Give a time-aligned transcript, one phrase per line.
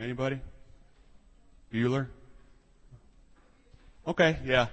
[0.00, 0.40] Anybody?
[1.70, 2.06] Bueller?
[4.06, 4.68] Okay, yeah.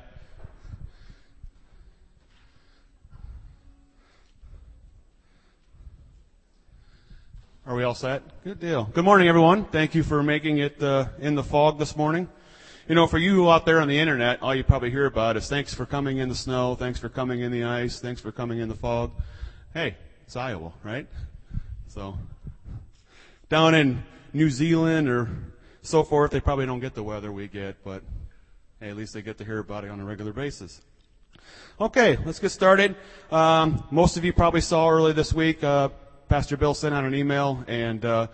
[7.65, 8.23] Are we all set?
[8.45, 8.85] Good deal.
[8.85, 9.65] Good morning, everyone.
[9.65, 12.29] Thank you for making it uh, in the fog this morning.
[12.87, 15.49] You know, for you out there on the internet, all you probably hear about is
[15.49, 18.59] thanks for coming in the snow, thanks for coming in the ice, thanks for coming
[18.59, 19.11] in the fog.
[19.73, 21.05] Hey, it's Iowa, right?
[21.89, 22.17] So,
[23.49, 24.03] down in
[24.37, 25.29] New Zealand or
[25.81, 28.03] so forth, they probably don't get the weather we get, but
[28.79, 30.81] hey, at least they get to hear about it on a regular basis.
[31.81, 32.95] Okay, let's get started.
[33.31, 35.89] Um, most of you probably saw early this week, uh,
[36.29, 38.27] Pastor Bill sent out an email, and uh,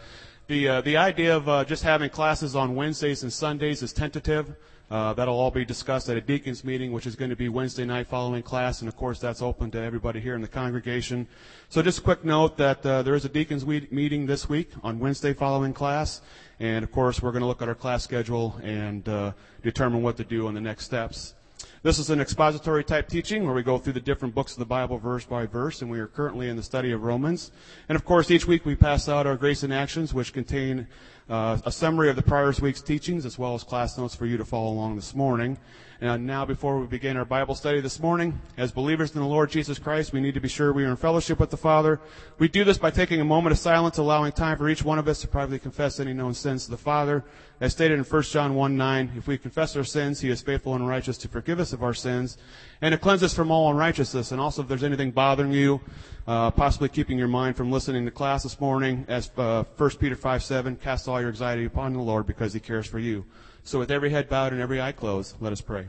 [0.48, 4.56] the uh, the idea of uh, just having classes on Wednesdays and Sundays is tentative.
[4.94, 7.84] Uh, that'll all be discussed at a deacons meeting, which is going to be Wednesday
[7.84, 11.28] night following class, and of course that's open to everybody here in the congregation.
[11.70, 15.00] So just a quick note that uh, there is a deacons meeting this week on
[15.00, 16.22] Wednesday following class,
[16.60, 19.32] and of course we're going to look at our class schedule and uh,
[19.64, 21.34] determine what to do on the next steps.
[21.82, 24.66] This is an expository type teaching where we go through the different books of the
[24.66, 27.52] Bible verse by verse, and we are currently in the study of Romans.
[27.90, 30.88] And of course, each week we pass out our grace and actions, which contain
[31.30, 34.38] uh, a summary of the prior week's teachings as well as class notes for you
[34.38, 35.58] to follow along this morning.
[36.04, 39.50] And now, before we begin our Bible study this morning, as believers in the Lord
[39.50, 42.02] Jesus Christ, we need to be sure we are in fellowship with the Father.
[42.40, 45.08] We do this by taking a moment of silence, allowing time for each one of
[45.08, 47.24] us to privately confess any known sins to the Father.
[47.62, 50.76] As stated in 1 John 1 9, if we confess our sins, He is faithful
[50.76, 52.38] and righteous to forgive us of our sins
[52.82, 54.34] and to cleanse us from all unrighteousness.
[54.34, 55.80] And also, if there's anything bothering you,
[56.28, 60.18] uh, possibly keeping your mind from listening to class this morning, as uh, 1 Peter
[60.18, 63.24] 5 7, cast all your anxiety upon the Lord because He cares for you.
[63.64, 65.88] So with every head bowed and every eye closed, let us pray.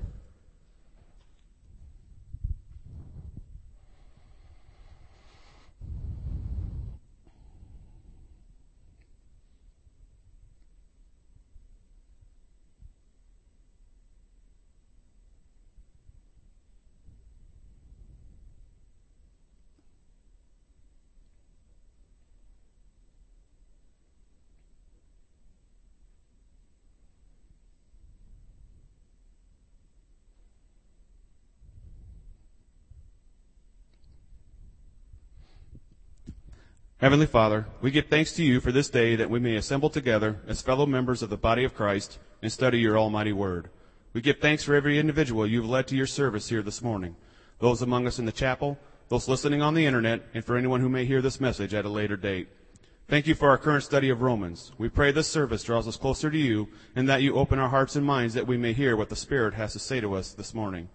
[37.04, 40.40] Heavenly Father, we give thanks to you for this day that we may assemble together
[40.48, 43.68] as fellow members of the body of Christ and study your almighty word.
[44.14, 47.14] We give thanks for every individual you've led to your service here this morning,
[47.58, 48.78] those among us in the chapel,
[49.10, 51.90] those listening on the internet, and for anyone who may hear this message at a
[51.90, 52.48] later date.
[53.06, 54.72] Thank you for our current study of Romans.
[54.78, 57.96] We pray this service draws us closer to you and that you open our hearts
[57.96, 60.54] and minds that we may hear what the Spirit has to say to us this
[60.54, 60.88] morning.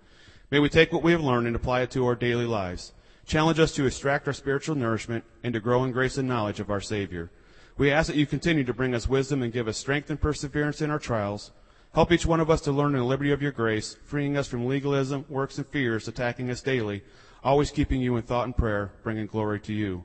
[0.49, 2.93] May we take what we have learned and apply it to our daily lives.
[3.29, 6.71] Challenge us to extract our spiritual nourishment and to grow in grace and knowledge of
[6.71, 7.29] our Savior.
[7.77, 10.81] We ask that you continue to bring us wisdom and give us strength and perseverance
[10.81, 11.51] in our trials.
[11.93, 14.47] Help each one of us to learn in the liberty of your grace, freeing us
[14.47, 17.03] from legalism, works, and fears attacking us daily,
[17.43, 20.03] always keeping you in thought and prayer, bringing glory to you.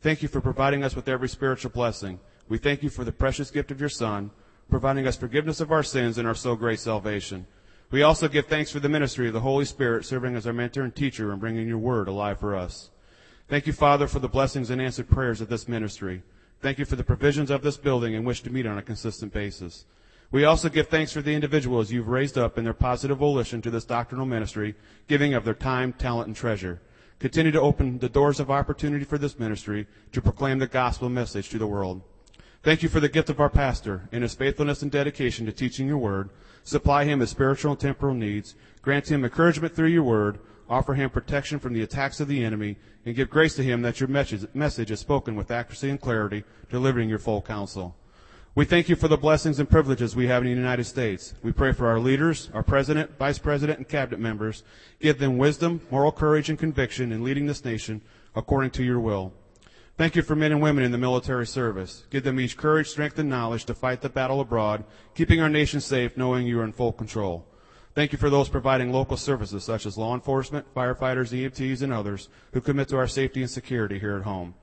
[0.00, 2.18] Thank you for providing us with every spiritual blessing.
[2.48, 4.30] We thank you for the precious gift of your Son,
[4.70, 7.46] providing us forgiveness of our sins and our so great salvation.
[7.94, 10.82] We also give thanks for the ministry of the Holy Spirit serving as our mentor
[10.82, 12.90] and teacher and bringing your word alive for us.
[13.46, 16.24] Thank you, Father, for the blessings and answered prayers of this ministry.
[16.60, 19.32] Thank you for the provisions of this building in which to meet on a consistent
[19.32, 19.84] basis.
[20.32, 23.70] We also give thanks for the individuals you've raised up in their positive volition to
[23.70, 24.74] this doctrinal ministry,
[25.06, 26.82] giving of their time, talent, and treasure.
[27.20, 31.48] Continue to open the doors of opportunity for this ministry to proclaim the gospel message
[31.50, 32.02] to the world.
[32.64, 35.86] Thank you for the gift of our pastor and his faithfulness and dedication to teaching
[35.86, 36.30] your word.
[36.62, 38.54] Supply him his spiritual and temporal needs.
[38.80, 40.38] Grant him encouragement through your word.
[40.66, 42.78] Offer him protection from the attacks of the enemy.
[43.04, 47.10] And give grace to him that your message is spoken with accuracy and clarity, delivering
[47.10, 47.96] your full counsel.
[48.54, 51.34] We thank you for the blessings and privileges we have in the United States.
[51.42, 54.62] We pray for our leaders, our president, vice president, and cabinet members.
[55.00, 58.00] Give them wisdom, moral courage, and conviction in leading this nation
[58.34, 59.34] according to your will.
[59.96, 62.02] Thank you for men and women in the military service.
[62.10, 64.82] Give them each courage, strength, and knowledge to fight the battle abroad,
[65.14, 67.46] keeping our nation safe, knowing you are in full control.
[67.94, 72.28] Thank you for those providing local services such as law enforcement, firefighters, EMTs, and others
[72.52, 74.54] who commit to our safety and security here at home.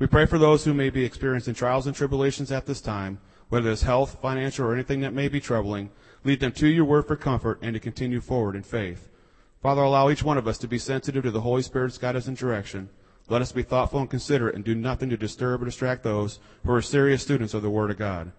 [0.00, 3.20] We pray for those who may be experiencing trials and tribulations at this time,
[3.50, 5.90] whether it's health, financial, or anything that may be troubling.
[6.24, 9.08] Lead them to your word for comfort and to continue forward in faith.
[9.62, 12.36] Father, allow each one of us to be sensitive to the Holy Spirit's guidance and
[12.36, 12.88] direction.
[13.28, 16.72] Let us be thoughtful and considerate and do nothing to disturb or distract those who
[16.72, 18.32] are serious students of the Word of God.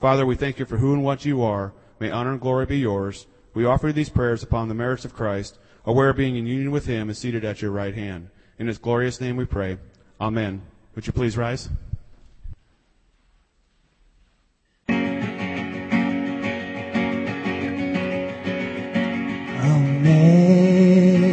[0.00, 1.72] Father, we thank you for who and what you are.
[1.98, 3.26] May honor and glory be yours.
[3.52, 6.86] We offer these prayers upon the merits of Christ, aware of being in union with
[6.86, 8.30] him and seated at your right hand.
[8.58, 9.78] In his glorious name we pray.
[10.20, 10.62] Amen.
[10.94, 11.68] Would you please rise?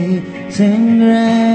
[0.05, 1.54] Amazing grace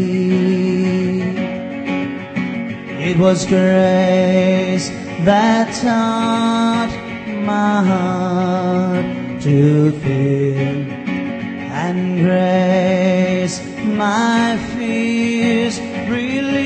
[3.03, 4.89] It was grace
[5.25, 6.91] that taught
[7.43, 9.05] my heart
[9.41, 10.85] to fear,
[11.73, 16.61] and grace my fears relieved.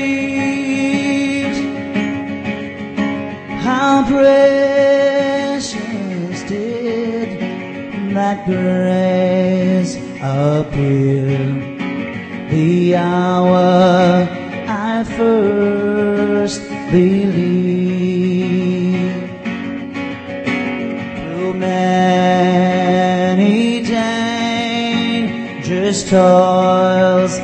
[3.64, 5.72] How precious
[6.42, 7.28] did
[8.14, 11.38] that grace appear
[12.50, 14.28] the hour
[14.68, 15.85] I first
[16.96, 17.36] believed.
[21.18, 23.82] Through many
[25.64, 27.35] dangerous toils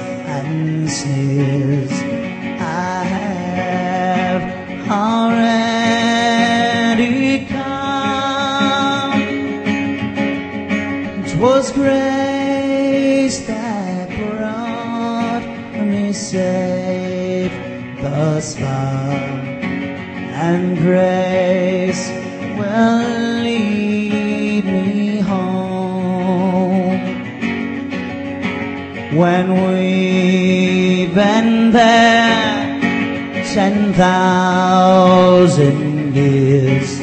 [33.94, 35.82] thousand
[36.14, 36.98] years,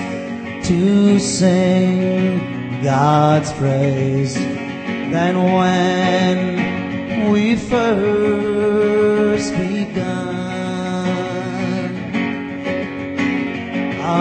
[0.67, 8.40] to sing God's praise than when we first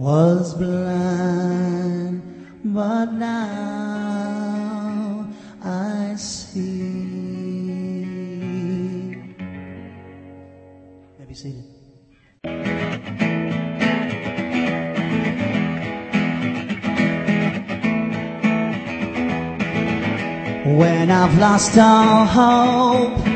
[0.00, 2.22] Was blind,
[2.64, 4.48] but now
[5.62, 6.60] I see.
[11.18, 11.64] May be seated.
[20.64, 23.29] When I've lost all hope,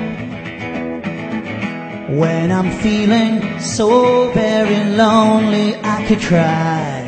[2.18, 7.04] when I'm feeling so very lonely, I could cry,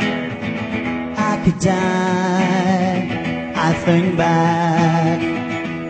[1.17, 3.53] I could die.
[3.55, 5.21] I think back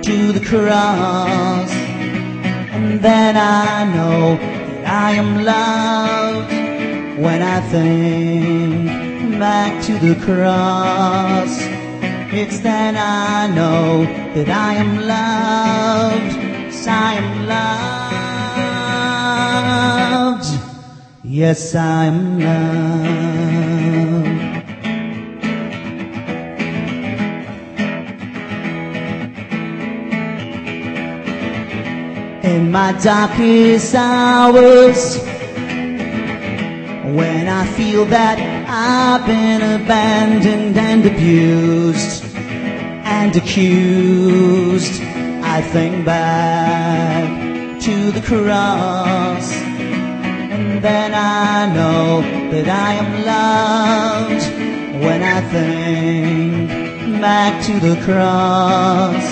[0.03, 1.71] to the cross,
[2.77, 6.53] and then I know that I am loved.
[7.19, 11.53] When I think back to the cross,
[12.33, 14.05] it's then I know
[14.35, 16.47] that I am loved.
[16.87, 18.06] Yes, I am loved.
[21.37, 23.05] Yes, I'm loved.
[32.43, 35.19] In my darkest hours,
[37.19, 48.11] when I feel that I've been abandoned and abused and accused, I think back to
[48.11, 49.56] the cross,
[50.87, 52.21] then I know
[52.53, 54.45] that I am loved
[55.05, 59.27] when I think back to the cross.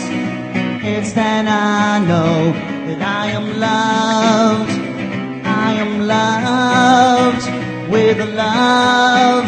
[0.92, 2.52] It's then I know
[2.88, 4.76] that I am loved.
[5.66, 7.46] I am loved
[7.92, 9.46] with a love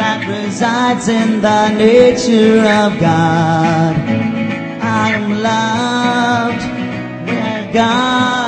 [0.00, 3.94] that resides in the nature of God.
[5.02, 6.62] I am loved
[7.28, 8.39] where God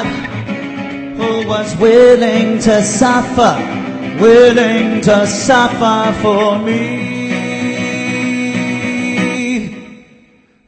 [1.73, 3.57] was willing to suffer,
[4.21, 7.11] willing to suffer for me.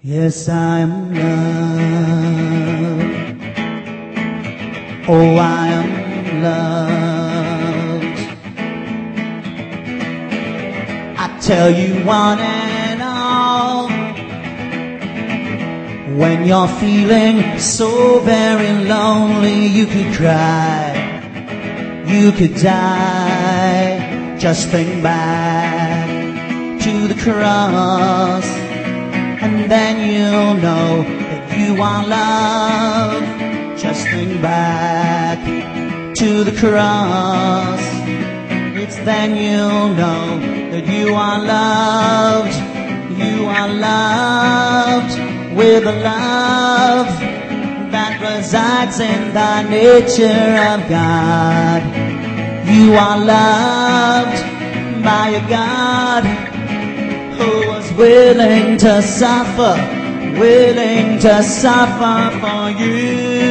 [0.02, 2.24] Yes, I am loved.
[5.08, 8.20] Oh, I am loved.
[11.18, 13.88] I tell you one and all,
[16.18, 20.93] when you're feeling so very lonely, you could cry,
[22.14, 24.36] you could die.
[24.38, 26.08] Just think back
[26.82, 28.46] to the cross,
[29.44, 33.80] and then you'll know that you are loved.
[33.80, 35.38] Just think back
[36.14, 37.84] to the cross.
[38.82, 40.38] It's then you'll know
[40.72, 42.56] that you are loved.
[43.18, 45.14] You are loved
[45.56, 47.23] with a love
[48.24, 51.82] resides in the nature of God.
[52.66, 54.38] You are loved
[55.04, 56.24] by a God
[57.38, 59.74] who was willing to suffer,
[60.40, 63.44] willing to suffer for you.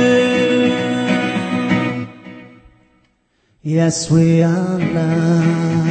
[3.61, 5.82] Yes, we are loved.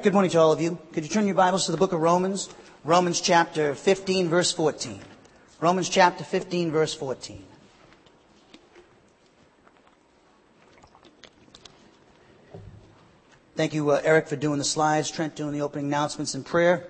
[0.00, 0.78] Right, good morning to all of you.
[0.94, 2.48] Could you turn your Bibles to the book of Romans?
[2.84, 4.98] Romans chapter 15, verse 14.
[5.60, 7.44] Romans chapter 15, verse 14.
[13.56, 16.86] Thank you, uh, Eric, for doing the slides, Trent doing the opening announcements and prayer,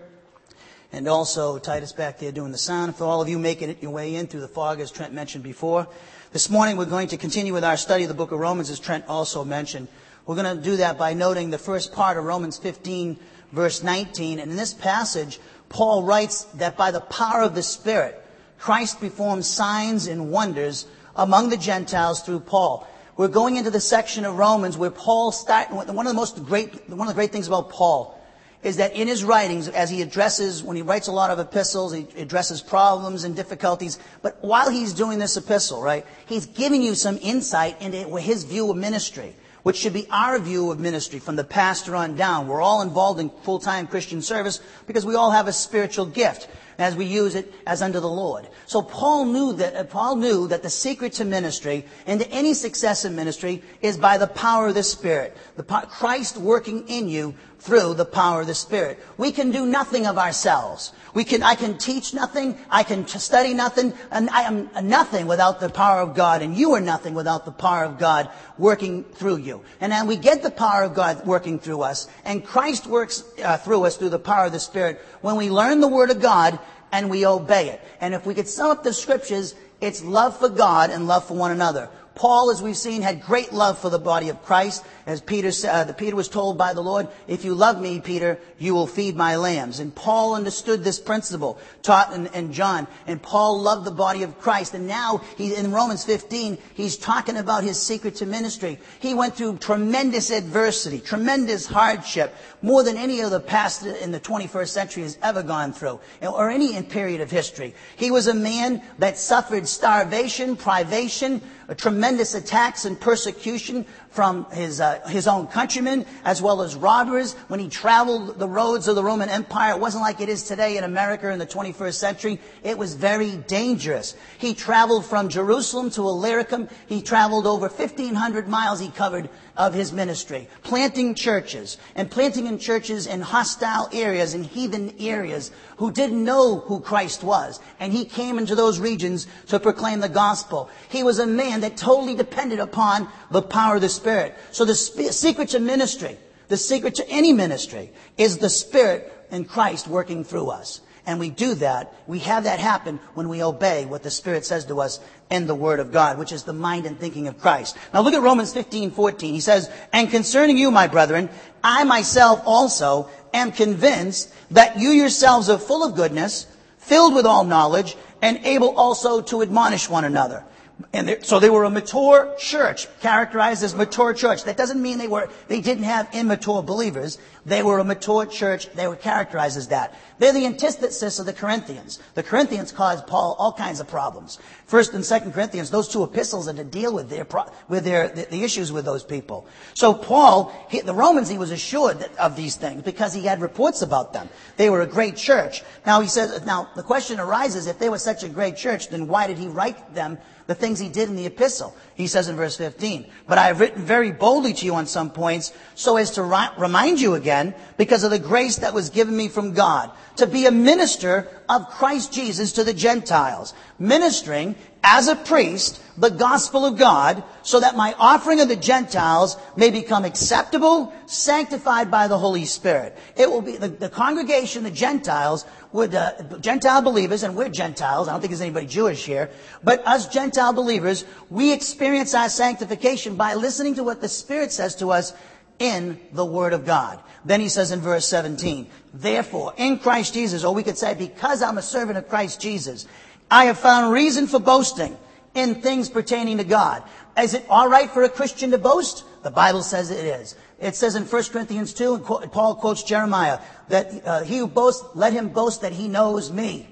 [0.92, 2.94] and also Titus back there doing the sound.
[2.94, 5.42] For all of you making it your way in through the fog, as Trent mentioned
[5.42, 5.88] before.
[6.32, 8.78] This morning we're going to continue with our study of the book of Romans, as
[8.78, 9.88] Trent also mentioned.
[10.26, 13.18] We're going to do that by noting the first part of Romans 15,
[13.52, 14.38] verse 19.
[14.38, 18.22] And in this passage, Paul writes that by the power of the Spirit,
[18.58, 20.86] Christ performs signs and wonders
[21.16, 22.86] among the Gentiles through Paul.
[23.16, 26.88] We're going into the section of Romans where Paul start, one of the most great,
[26.88, 28.16] one of the great things about Paul
[28.62, 31.94] is that in his writings, as he addresses, when he writes a lot of epistles,
[31.94, 33.98] he addresses problems and difficulties.
[34.20, 38.70] But while he's doing this epistle, right, he's giving you some insight into his view
[38.70, 42.48] of ministry, which should be our view of ministry from the pastor on down.
[42.48, 46.48] We're all involved in full-time Christian service because we all have a spiritual gift
[46.80, 48.48] as we use it as unto the Lord.
[48.66, 52.54] So Paul knew that uh, Paul knew that the secret to ministry and to any
[52.54, 55.36] success in ministry is by the power of the Spirit.
[55.60, 58.98] The Christ working in you through the power of the Spirit.
[59.18, 60.94] We can do nothing of ourselves.
[61.12, 62.56] We can, I can teach nothing.
[62.70, 63.92] I can study nothing.
[64.10, 66.40] And I am nothing without the power of God.
[66.40, 69.62] And you are nothing without the power of God working through you.
[69.82, 72.08] And then we get the power of God working through us.
[72.24, 75.80] And Christ works uh, through us through the power of the Spirit when we learn
[75.80, 76.58] the Word of God
[76.90, 77.82] and we obey it.
[78.00, 81.34] And if we could sum up the scriptures, it's love for God and love for
[81.34, 81.90] one another.
[82.14, 84.84] Paul, as we've seen, had great love for the body of Christ.
[85.06, 88.74] As Peter, uh, Peter was told by the Lord, if you love me, Peter, you
[88.74, 89.80] will feed my lambs.
[89.80, 92.86] And Paul understood this principle taught in, in John.
[93.06, 94.74] And Paul loved the body of Christ.
[94.74, 98.78] And now he, in Romans 15, he's talking about his secret to ministry.
[98.98, 104.68] He went through tremendous adversity, tremendous hardship, more than any other pastor in the 21st
[104.68, 107.74] century has ever gone through, or any period of history.
[107.96, 111.40] He was a man that suffered starvation, privation,
[111.74, 117.34] tremendous attacks and persecution from his, uh, his own countrymen as well as robbers.
[117.48, 120.76] When he traveled the roads of the Roman Empire, it wasn't like it is today
[120.76, 122.40] in America in the 21st century.
[122.64, 124.16] It was very dangerous.
[124.38, 126.68] He traveled from Jerusalem to Illyricum.
[126.88, 132.58] He traveled over 1,500 miles he covered of his ministry, planting churches and planting in
[132.58, 137.60] churches in hostile areas, in heathen areas who didn't know who Christ was.
[137.78, 140.70] And he came into those regions to proclaim the gospel.
[140.88, 144.34] He was a man that totally depended upon the power of the Spirit.
[144.50, 146.16] So the sp- secret to ministry,
[146.48, 150.80] the secret to any ministry is the Spirit in Christ working through us.
[151.06, 154.66] And we do that, we have that happen when we obey what the Spirit says
[154.66, 157.76] to us in the Word of God, which is the mind and thinking of Christ.
[157.92, 159.34] Now look at Romans 15, 14.
[159.34, 161.30] He says, And concerning you, my brethren,
[161.64, 166.46] I myself also am convinced that you yourselves are full of goodness,
[166.78, 170.44] filled with all knowledge, and able also to admonish one another.
[170.92, 174.44] And so they were a mature church, characterized as mature church.
[174.44, 177.18] That doesn't mean they were, they didn't have immature believers.
[177.46, 178.70] They were a mature church.
[178.72, 179.94] They were characterized as that.
[180.18, 181.98] They're the antithesis of the Corinthians.
[182.14, 184.38] The Corinthians caused Paul all kinds of problems.
[184.66, 187.26] First and Second Corinthians, those two epistles are to deal with their,
[187.68, 189.46] with their, the, the issues with those people.
[189.74, 193.82] So Paul, he, the Romans, he was assured of these things because he had reports
[193.82, 194.28] about them.
[194.56, 195.62] They were a great church.
[195.86, 199.08] Now he says, now the question arises, if they were such a great church, then
[199.08, 200.18] why did he write them
[200.50, 201.76] the things he did in the epistle.
[202.00, 205.10] He says in verse 15, but I have written very boldly to you on some
[205.10, 209.14] points so as to ri- remind you again because of the grace that was given
[209.14, 215.08] me from God to be a minister of Christ Jesus to the Gentiles, ministering as
[215.08, 220.06] a priest the gospel of God so that my offering of the Gentiles may become
[220.06, 222.96] acceptable, sanctified by the Holy Spirit.
[223.16, 228.08] It will be the, the congregation, the Gentiles, would, uh, Gentile believers, and we're Gentiles,
[228.08, 229.30] I don't think there's anybody Jewish here,
[229.62, 234.76] but us Gentile believers, we experience our sanctification by listening to what the Spirit says
[234.76, 235.12] to us
[235.58, 236.98] in the Word of God.
[237.24, 241.42] Then he says in verse 17, Therefore, in Christ Jesus, or we could say, because
[241.42, 242.86] I'm a servant of Christ Jesus,
[243.30, 244.96] I have found reason for boasting
[245.34, 246.82] in things pertaining to God.
[247.16, 249.04] Is it all right for a Christian to boast?
[249.22, 250.34] The Bible says it is.
[250.58, 254.84] It says in 1 Corinthians 2, and Paul quotes Jeremiah, that uh, he who boasts,
[254.94, 256.68] let him boast that he knows me.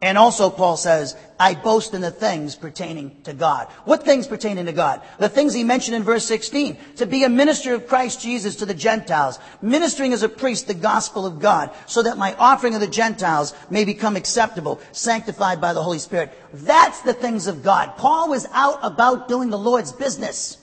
[0.00, 3.66] And also Paul says, I boast in the things pertaining to God.
[3.84, 5.02] What things pertaining to God?
[5.18, 6.76] The things he mentioned in verse 16.
[6.96, 9.40] To be a minister of Christ Jesus to the Gentiles.
[9.60, 11.74] Ministering as a priest the gospel of God.
[11.86, 14.80] So that my offering of the Gentiles may become acceptable.
[14.92, 16.32] Sanctified by the Holy Spirit.
[16.52, 17.96] That's the things of God.
[17.96, 20.58] Paul was out about doing the Lord's business.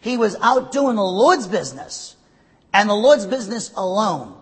[0.00, 2.14] He was out doing the Lord's business.
[2.72, 4.39] And the Lord's business alone.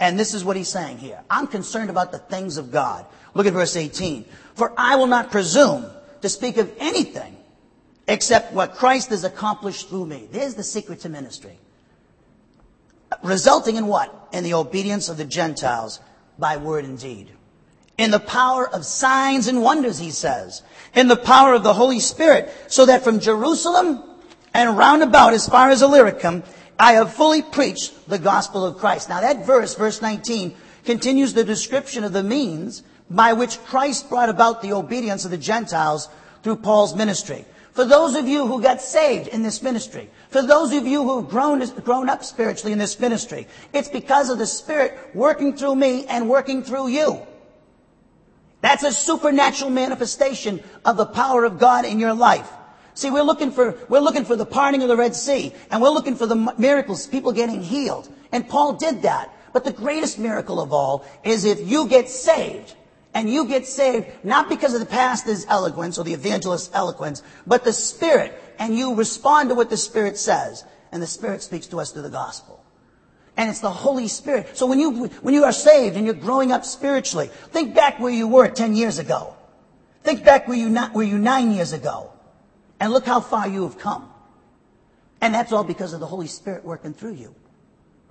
[0.00, 1.20] And this is what he's saying here.
[1.28, 3.04] I'm concerned about the things of God.
[3.34, 4.24] Look at verse 18.
[4.54, 5.84] For I will not presume
[6.22, 7.36] to speak of anything
[8.08, 10.26] except what Christ has accomplished through me.
[10.32, 11.58] There's the secret to ministry.
[13.22, 14.28] Resulting in what?
[14.32, 16.00] In the obedience of the Gentiles
[16.38, 17.30] by word and deed.
[17.98, 20.62] In the power of signs and wonders, he says.
[20.94, 24.02] In the power of the Holy Spirit, so that from Jerusalem
[24.54, 26.42] and round about as far as Illyricum,
[26.80, 29.10] I have fully preached the gospel of Christ.
[29.10, 30.54] Now that verse, verse 19,
[30.86, 35.36] continues the description of the means by which Christ brought about the obedience of the
[35.36, 36.08] Gentiles
[36.42, 37.44] through Paul's ministry.
[37.72, 41.28] For those of you who got saved in this ministry, for those of you who've
[41.28, 46.06] grown, grown up spiritually in this ministry, it's because of the Spirit working through me
[46.06, 47.20] and working through you.
[48.62, 52.50] That's a supernatural manifestation of the power of God in your life.
[52.94, 55.90] See, we're looking for, we're looking for the parting of the Red Sea, and we're
[55.90, 58.08] looking for the miracles, people getting healed.
[58.32, 59.32] And Paul did that.
[59.52, 62.74] But the greatest miracle of all is if you get saved.
[63.12, 67.64] And you get saved not because of the pastor's eloquence or the evangelist's eloquence, but
[67.64, 68.40] the Spirit.
[68.58, 70.64] And you respond to what the Spirit says.
[70.92, 72.64] And the Spirit speaks to us through the gospel.
[73.36, 74.56] And it's the Holy Spirit.
[74.56, 78.12] So when you, when you are saved and you're growing up spiritually, think back where
[78.12, 79.34] you were 10 years ago.
[80.02, 82.12] Think back where you, not, where you nine years ago.
[82.80, 84.10] And look how far you have come.
[85.20, 87.34] And that's all because of the Holy Spirit working through you.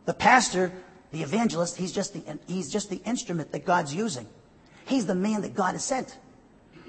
[0.06, 0.72] The pastor,
[1.12, 4.28] the evangelist, he's just the, he's just the instrument that God's using.
[4.86, 6.18] He's the man that God has sent.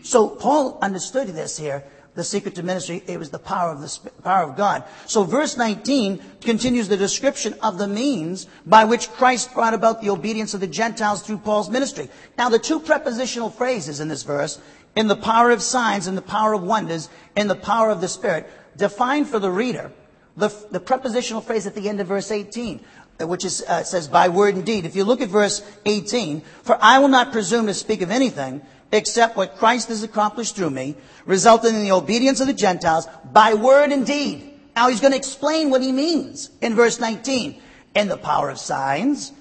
[0.03, 1.85] So Paul understood this here.
[2.15, 4.83] The secret to ministry, it was the power of the power of God.
[5.07, 10.11] So verse 19 continues the description of the means by which Christ brought about the
[10.11, 12.09] obedience of the Gentiles through Paul's ministry.
[12.37, 14.61] Now the two prepositional phrases in this verse,
[14.97, 18.09] in the power of signs, in the power of wonders, in the power of the
[18.09, 19.93] Spirit, define for the reader
[20.37, 22.81] the, the prepositional phrase at the end of verse 18
[23.27, 24.85] which is, uh, says by word and deed.
[24.85, 28.63] If you look at verse 18, for I will not presume to speak of anything
[28.93, 33.55] except what Christ has accomplished through me, resulting in the obedience of the Gentiles by
[33.55, 34.59] word and deed.
[34.75, 37.61] Now he's going to explain what he means in verse 19.
[37.95, 39.33] In the power of signs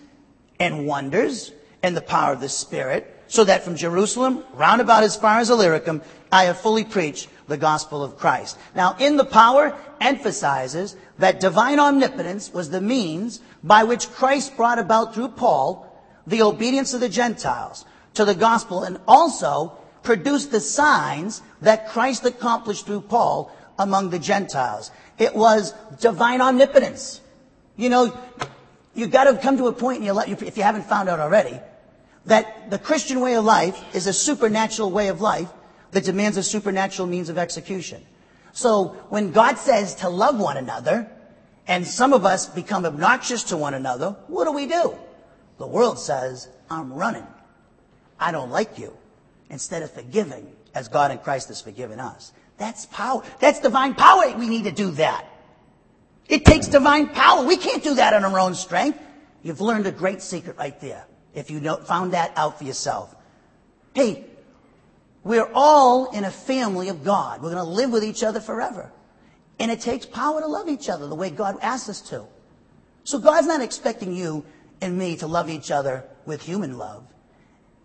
[0.59, 5.15] and wonders and the power of the Spirit, so that from Jerusalem, round about as
[5.15, 8.57] far as Illyricum, I have fully preached the gospel of Christ.
[8.75, 14.79] Now, in the power emphasizes that divine omnipotence was the means by which Christ brought
[14.79, 15.85] about through Paul
[16.25, 22.25] the obedience of the Gentiles to the gospel and also produced the signs that Christ
[22.25, 24.89] accomplished through Paul among the Gentiles.
[25.19, 27.21] It was divine omnipotence.
[27.77, 28.17] You know,
[28.95, 31.19] you've got to come to a point in your life, if you haven't found out
[31.19, 31.59] already,
[32.25, 35.49] that the Christian way of life is a supernatural way of life
[35.91, 38.05] that demands a supernatural means of execution.
[38.51, 41.09] So when God says to love one another,
[41.67, 44.95] and some of us become obnoxious to one another, what do we do?
[45.59, 47.27] The world says, I'm running.
[48.19, 48.93] I don't like you.
[49.49, 52.33] Instead of forgiving as God in Christ has forgiven us.
[52.57, 53.23] That's power.
[53.39, 54.35] That's divine power.
[54.37, 55.25] We need to do that.
[56.27, 57.45] It takes divine power.
[57.45, 58.99] We can't do that on our own strength.
[59.41, 61.05] You've learned a great secret right there.
[61.33, 63.15] If you found that out for yourself.
[63.93, 64.25] Hey,
[65.23, 67.41] we're all in a family of God.
[67.41, 68.91] We're going to live with each other forever.
[69.59, 72.25] And it takes power to love each other the way God asks us to.
[73.03, 74.45] So God's not expecting you
[74.81, 77.03] and me to love each other with human love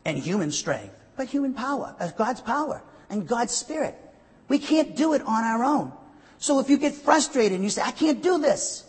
[0.05, 3.99] and human strength, but human power, as God's power and God's spirit.
[4.49, 5.93] We can't do it on our own.
[6.39, 8.85] So if you get frustrated and you say, I can't do this,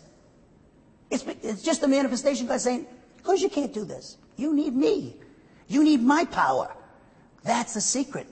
[1.10, 2.86] it's, it's just a manifestation God saying,
[3.26, 4.18] because you can't do this.
[4.38, 5.16] You need me.
[5.68, 6.72] You need my power.
[7.44, 8.28] That's the secret.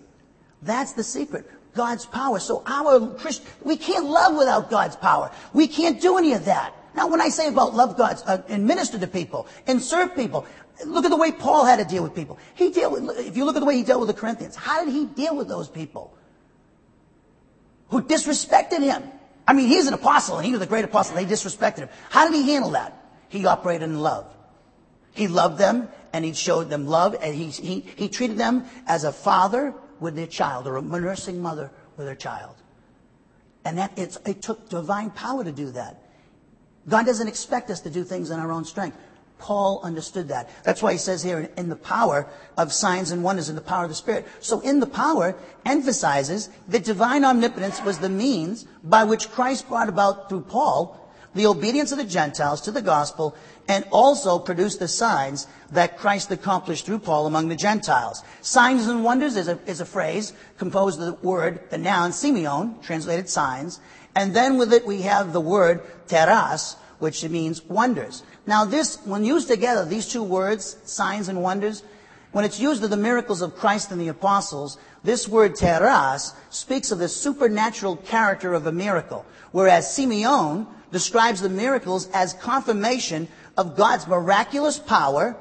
[0.62, 1.50] That's the secret.
[1.74, 2.38] God's power.
[2.40, 5.32] So our Christian, we can't love without God's power.
[5.52, 6.76] We can't do any of that.
[6.96, 10.46] Now, when I say about love God uh, and minister to people and serve people,
[10.86, 12.38] look at the way Paul had to deal with people.
[12.54, 14.86] He dealt with, if you look at the way he dealt with the Corinthians, how
[14.86, 16.16] did he deal with those people
[17.88, 19.02] who disrespected him?
[19.48, 21.16] I mean, he's an apostle and he was a great apostle.
[21.16, 21.90] They disrespected him.
[22.12, 22.96] How did he handle that?
[23.30, 24.28] He operated in love.
[25.14, 29.04] He loved them and he showed them love and he, he, he treated them as
[29.04, 32.56] a father with their child or a nursing mother with her child.
[33.66, 36.02] And that it took divine power to do that.
[36.88, 38.98] God doesn't expect us to do things in our own strength.
[39.40, 40.50] Paul understood that.
[40.64, 43.84] That's why he says here, in the power of signs and wonders, in the power
[43.84, 44.28] of the Spirit.
[44.40, 49.90] So in the power emphasizes that divine omnipotence was the means by which Christ brought
[49.90, 51.00] about through Paul
[51.36, 53.36] the obedience of the Gentiles to the gospel
[53.68, 58.24] and also produce the signs that Christ accomplished through Paul among the Gentiles.
[58.42, 62.82] Signs and wonders is a, is a phrase composed of the word, the noun, semeion,
[62.84, 63.80] translated signs,
[64.16, 68.24] and then with it we have the word teras, which means wonders.
[68.46, 71.84] Now this, when used together, these two words, signs and wonders,
[72.34, 76.92] when it's used of the miracles of Christ and the apostles, this word teras speaks
[76.92, 83.76] of the supernatural character of a miracle, whereas semeion describes the miracles as confirmation of
[83.76, 85.36] God's miraculous power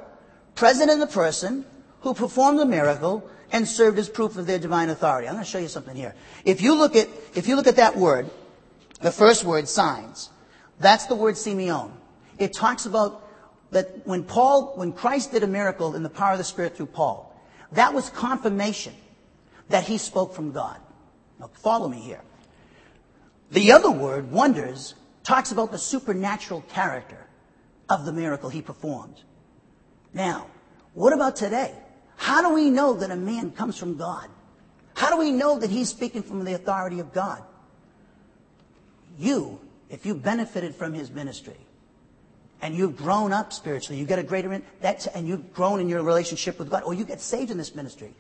[0.55, 1.65] present in the person
[2.01, 5.29] who performed the miracle and served as proof of their divine authority.
[5.29, 6.15] I'm going to show you something here.
[6.45, 8.31] If you look at, if you look at that word,
[9.01, 10.31] the first word, signs,
[10.81, 11.93] that's the word semeion.
[12.39, 13.29] It talks about
[13.71, 16.87] that when Paul, when Christ did a miracle in the power of the Spirit through
[16.87, 17.29] Paul,
[17.73, 18.95] that was confirmation
[19.69, 20.79] that he spoke from God.
[21.39, 22.21] Now follow me here.
[23.51, 24.95] The other word, wonders,
[25.25, 27.27] talks about the supernatural character
[27.89, 29.17] of the miracle he performed.
[30.15, 30.47] Now,
[30.95, 31.75] what about today?
[32.17, 34.29] How do we know that a man comes from God?
[34.95, 37.43] How do we know that he's speaking from the authority of God?
[39.19, 41.57] You, if you benefited from his ministry,
[42.61, 44.63] and you've grown up spiritually, you get a greater,
[45.15, 48.15] and you've grown in your relationship with God, or you get saved in this ministry,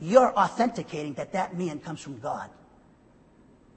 [0.00, 2.50] you're authenticating that that man comes from God.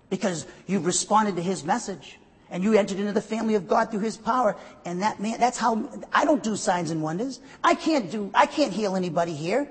[0.10, 2.20] Because you've responded to his message
[2.52, 4.58] and you entered into the family of God through his power.
[4.86, 7.40] And that man, that's how, I don't do signs and wonders.
[7.64, 9.70] I can't do, I can't heal anybody here.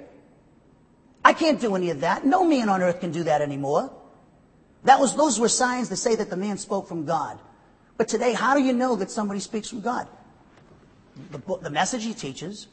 [1.23, 2.25] I can't do any of that.
[2.25, 3.93] No man on earth can do that anymore.
[4.85, 7.38] That was, those were signs to say that the man spoke from God.
[7.99, 10.09] But today, how do you know that somebody speaks from God?
[11.31, 12.66] The, the message he teaches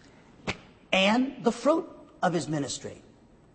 [0.93, 1.85] and the fruit
[2.23, 3.01] of his ministry.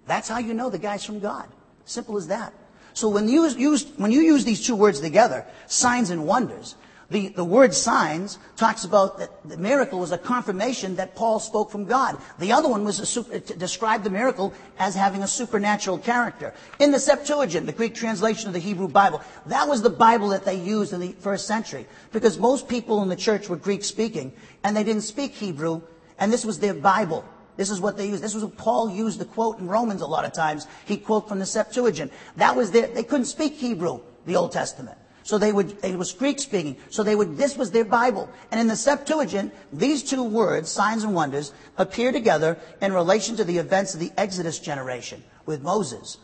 [0.06, 1.48] That's how you know the guy's from God.
[1.86, 2.52] Simple as that.
[2.94, 6.76] So when you use, when you use these two words together, signs and wonders,
[7.12, 11.70] the, the word signs talks about that the miracle was a confirmation that Paul spoke
[11.70, 12.16] from God.
[12.38, 15.98] The other one was a super, uh, to describe the miracle as having a supernatural
[15.98, 16.54] character.
[16.80, 20.44] In the Septuagint, the Greek translation of the Hebrew Bible, that was the Bible that
[20.44, 24.32] they used in the first century because most people in the church were Greek speaking
[24.64, 25.82] and they didn't speak Hebrew
[26.18, 27.24] and this was their Bible.
[27.56, 28.22] This is what they used.
[28.22, 30.66] This was what Paul used to quote in Romans a lot of times.
[30.86, 32.12] He quote from the Septuagint.
[32.36, 34.98] That was their, they couldn't speak Hebrew, the Old Testament.
[35.24, 36.76] So they would, it was Greek speaking.
[36.90, 38.28] So they would, this was their Bible.
[38.50, 43.44] And in the Septuagint, these two words, signs and wonders, appear together in relation to
[43.44, 46.18] the events of the Exodus generation with Moses.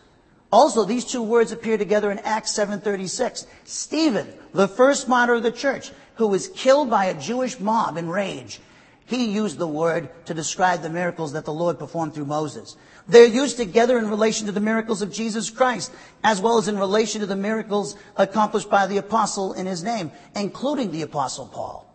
[0.51, 3.47] Also, these two words appear together in Acts 7.36.
[3.65, 8.09] Stephen, the first martyr of the church, who was killed by a Jewish mob in
[8.09, 8.61] rage,
[9.09, 12.77] he used the word to describe the miracles that the Lord performed through Moses.
[13.09, 15.93] They're used together in relation to the miracles of Jesus Christ,
[16.23, 20.13] as well as in relation to the miracles accomplished by the apostle in his name,
[20.37, 21.87] including the apostle Paul.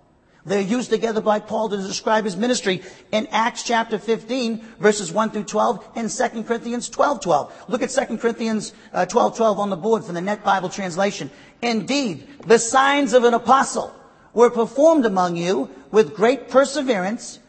[0.43, 5.29] They're used together by Paul to describe his ministry in Acts chapter 15, verses 1
[5.29, 7.65] through 12, and 2 Corinthians 12, 12.
[7.67, 11.29] Look at 2 Corinthians uh, 12, 12 on the board from the Net Bible translation.
[11.61, 13.93] Indeed, the signs of an apostle
[14.33, 17.39] were performed among you with great perseverance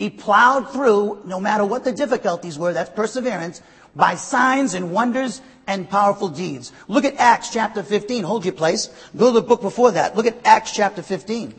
[0.00, 3.60] He plowed through, no matter what the difficulties were, that's perseverance,
[3.94, 6.72] by signs and wonders and powerful deeds.
[6.88, 8.24] Look at Acts chapter 15.
[8.24, 8.88] Hold your place.
[9.14, 10.16] Go to the book before that.
[10.16, 11.54] Look at Acts chapter 15.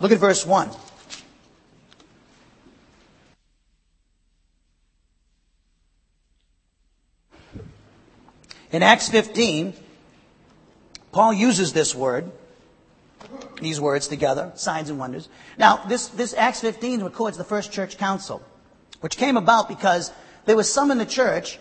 [0.00, 0.68] Look at verse 1.
[8.72, 9.74] In Acts 15,
[11.12, 12.32] Paul uses this word,
[13.60, 15.28] these words together, signs and wonders.
[15.58, 18.42] Now, this, this Acts 15 records the first church council,
[19.00, 20.10] which came about because
[20.46, 21.58] there was some in the church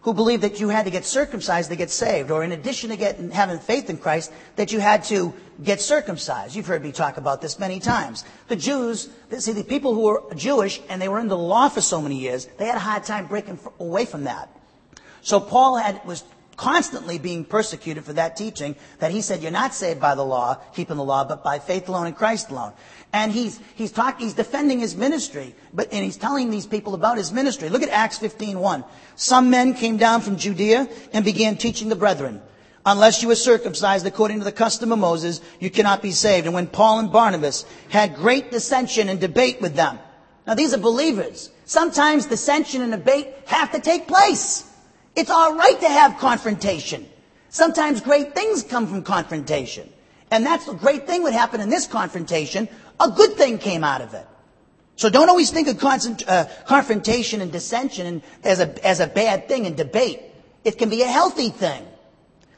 [0.00, 2.96] who believed that you had to get circumcised to get saved, or in addition to
[2.96, 6.54] getting, having faith in Christ, that you had to get circumcised.
[6.54, 8.24] You've heard me talk about this many times.
[8.48, 11.80] The Jews, see, the people who were Jewish and they were in the law for
[11.80, 14.50] so many years, they had a hard time breaking away from that.
[15.22, 16.22] So Paul had, was
[16.56, 20.54] constantly being persecuted for that teaching that he said you're not saved by the law,
[20.74, 22.72] keeping the law, but by faith alone in Christ alone.
[23.12, 27.16] And he's, he's talking, he's defending his ministry, but, and he's telling these people about
[27.16, 27.68] his ministry.
[27.68, 28.84] Look at Acts 15.1.
[29.16, 32.42] Some men came down from Judea and began teaching the brethren.
[32.86, 36.46] Unless you are circumcised according to the custom of Moses, you cannot be saved.
[36.46, 39.98] And when Paul and Barnabas had great dissension and debate with them.
[40.46, 41.50] Now these are believers.
[41.64, 44.70] Sometimes dissension and debate have to take place.
[45.16, 47.08] It's all right to have confrontation.
[47.48, 49.88] Sometimes great things come from confrontation.
[50.30, 52.68] And that's the great thing would happen in this confrontation.
[52.98, 54.26] A good thing came out of it.
[54.96, 59.66] So don't always think of uh, confrontation and dissension as a, as a bad thing
[59.66, 60.20] in debate.
[60.64, 61.84] It can be a healthy thing.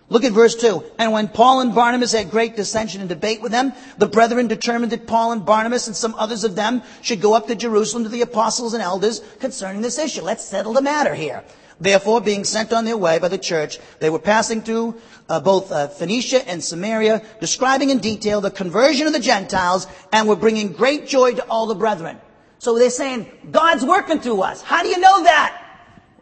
[0.09, 0.85] Look at verse 2.
[0.99, 4.93] And when Paul and Barnabas had great dissension and debate with them, the brethren determined
[4.93, 8.09] that Paul and Barnabas and some others of them should go up to Jerusalem to
[8.09, 10.23] the apostles and elders concerning this issue.
[10.23, 11.43] Let's settle the matter here.
[11.79, 15.71] Therefore, being sent on their way by the church, they were passing through uh, both
[15.71, 20.73] uh, Phoenicia and Samaria, describing in detail the conversion of the Gentiles, and were bringing
[20.73, 22.19] great joy to all the brethren.
[22.59, 24.63] So they're saying, God's working through us.
[24.63, 25.63] How do you know that?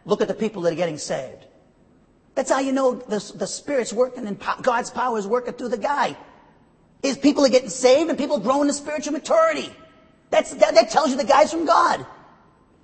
[0.05, 1.47] Look at the people that are getting saved.
[2.35, 5.69] That's how you know the, the Spirit's working and po- God's power is working through
[5.69, 6.17] the guy.
[7.03, 9.73] Is people are getting saved and people growing in spiritual maturity.
[10.31, 12.05] That's, that, that tells you the guy's from God.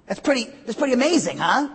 [0.06, 1.68] That's pretty, that's pretty amazing, huh?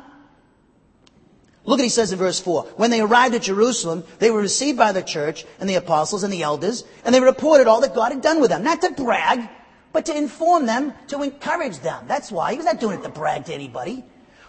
[1.66, 2.64] Look what he says in verse 4.
[2.76, 6.32] When they arrived at Jerusalem, they were received by the church and the apostles and
[6.32, 8.64] the elders, and they reported all that God had done with them.
[8.64, 9.50] Not to brag,
[9.92, 12.06] but to inform them, to encourage them.
[12.08, 12.52] That's why.
[12.52, 14.04] He was not doing it to brag to anybody.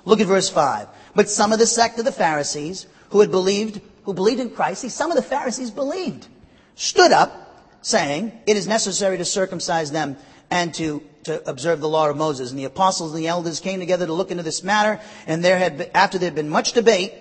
[0.05, 0.88] Look at verse 5.
[1.14, 4.83] But some of the sect of the Pharisees who had believed, who believed in Christ,
[4.83, 6.26] see, some of the Pharisees believed,
[6.74, 10.18] stood up, saying, It is necessary to circumcise them
[10.50, 12.50] and to to observe the law of Moses.
[12.50, 15.00] And the apostles and the elders came together to look into this matter.
[15.26, 17.14] And there had been, after there had been much debate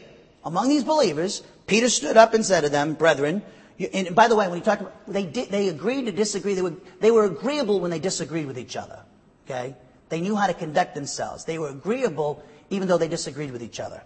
[0.44, 3.42] among these believers, Peter stood up and said to them, Brethren,
[3.94, 6.54] and by the way, when he talked about, they, did, they agreed to disagree.
[6.54, 9.00] They, would, they were agreeable when they disagreed with each other.
[9.46, 9.76] Okay?
[10.10, 11.46] They knew how to conduct themselves.
[11.46, 14.02] They were agreeable even though they disagreed with each other.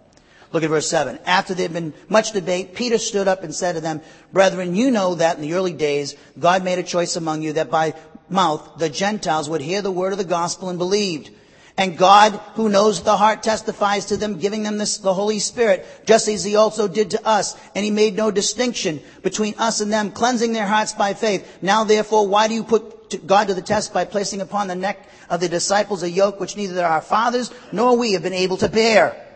[0.52, 1.20] Look at verse 7.
[1.26, 4.00] After there had been much debate, Peter stood up and said to them,
[4.32, 7.70] Brethren, you know that in the early days God made a choice among you that
[7.70, 7.94] by
[8.30, 11.30] mouth the Gentiles would hear the word of the gospel and believed.
[11.76, 15.86] And God, who knows the heart, testifies to them, giving them this, the Holy Spirit,
[16.04, 17.56] just as He also did to us.
[17.74, 21.58] And He made no distinction between us and them, cleansing their hearts by faith.
[21.62, 25.08] Now therefore, why do you put God to the test by placing upon the neck
[25.30, 28.68] of the disciples a yoke which neither our fathers nor we have been able to
[28.68, 29.26] bear?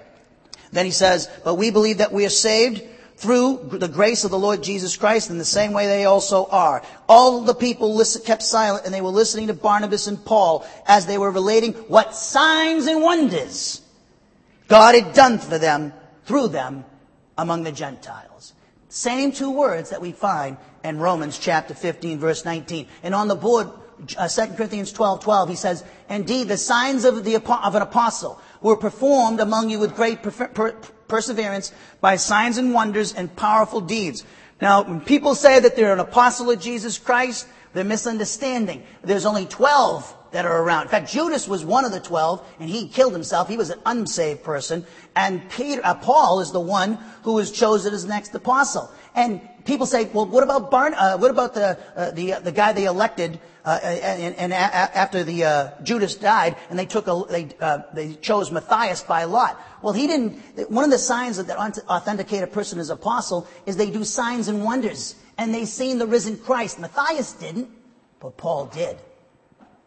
[0.70, 2.82] Then He says, but we believe that we are saved
[3.16, 6.82] through the grace of the Lord Jesus Christ in the same way they also are.
[7.08, 11.06] All the people listen, kept silent and they were listening to Barnabas and Paul as
[11.06, 13.80] they were relating what signs and wonders
[14.68, 15.92] God had done for them,
[16.24, 16.84] through them,
[17.36, 18.54] among the Gentiles.
[18.88, 22.86] Same two words that we find in Romans chapter 15 verse 19.
[23.02, 23.68] And on the board,
[24.16, 28.40] uh, 2 Corinthians 12, 12, he says, Indeed, the signs of, the, of an apostle
[28.60, 30.76] were performed among you with great per- per-
[31.08, 34.24] perseverance by signs and wonders and powerful deeds.
[34.60, 38.84] Now, when people say that they're an apostle of Jesus Christ, they're misunderstanding.
[39.02, 40.82] There's only 12 that are around.
[40.82, 43.48] In fact, Judas was one of the 12, and he killed himself.
[43.48, 44.84] He was an unsaved person.
[45.14, 48.90] And Peter, uh, Paul is the one who was chosen as next apostle.
[49.14, 52.52] And people say, well, what about Barn, uh, what about the, uh, the, uh, the
[52.52, 57.06] guy they elected uh, and, and a- after the uh, Judas died, and they took
[57.08, 57.48] a, they
[57.94, 59.58] they chose Matthias by lot.
[59.84, 60.40] Well, he didn't.
[60.70, 64.64] One of the signs that authenticate a person as apostle is they do signs and
[64.64, 66.78] wonders, and they've seen the risen Christ.
[66.78, 67.68] Matthias didn't,
[68.18, 68.96] but Paul did.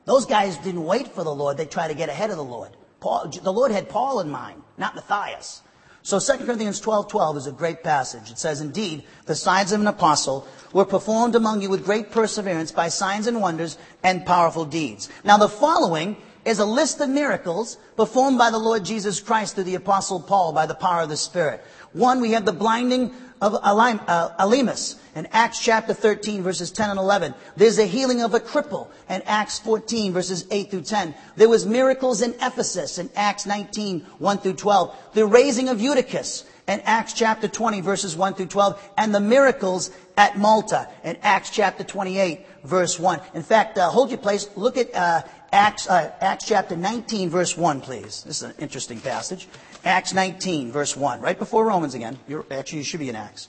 [0.05, 2.77] Those guys didn't wait for the Lord; they tried to get ahead of the Lord.
[2.99, 5.63] Paul, the Lord had Paul in mind, not Matthias.
[6.03, 8.29] So 2 Corinthians 12, 12 is a great passage.
[8.29, 12.71] It says, Indeed, the signs of an apostle were performed among you with great perseverance
[12.71, 15.09] by signs and wonders and powerful deeds.
[15.23, 19.65] Now the following is a list of miracles performed by the Lord Jesus Christ through
[19.65, 21.61] the apostle Paul by the power of the Spirit.
[21.91, 24.75] One, we have the blinding of Elim- uh,
[25.15, 27.33] in Acts chapter 13 verses 10 and 11.
[27.57, 31.13] There's a healing of a cripple in Acts 14 verses 8 through 10.
[31.35, 34.95] There was miracles in Ephesus in Acts 19 1 through 12.
[35.13, 39.91] The raising of Eutychus in Acts chapter 20 verses 1 through 12 and the miracles
[40.17, 43.21] at Malta in Acts chapter 28 verse 1.
[43.33, 44.49] In fact, uh, hold your place.
[44.55, 48.23] Look at uh, Acts, uh, Acts chapter 19 verse 1 please.
[48.23, 49.47] This is an interesting passage.
[49.85, 51.21] Acts 19 verse 1.
[51.21, 52.19] Right before Romans again.
[52.27, 53.47] You're, actually, you should be in Acts.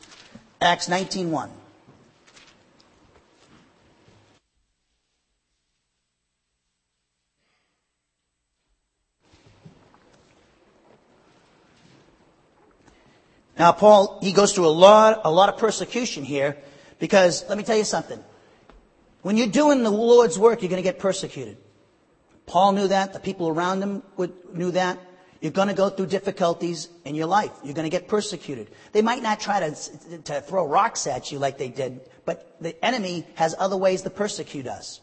[0.60, 1.50] Acts 19 1.
[13.58, 16.56] Now, Paul, he goes through a lot, a lot of persecution here
[17.00, 18.22] because let me tell you something.
[19.22, 21.56] When you're doing the Lord's work, you're going to get persecuted.
[22.48, 23.12] Paul knew that.
[23.12, 24.98] The people around him would, knew that.
[25.40, 27.52] You're going to go through difficulties in your life.
[27.62, 28.70] You're going to get persecuted.
[28.92, 32.84] They might not try to, to throw rocks at you like they did, but the
[32.84, 35.00] enemy has other ways to persecute us.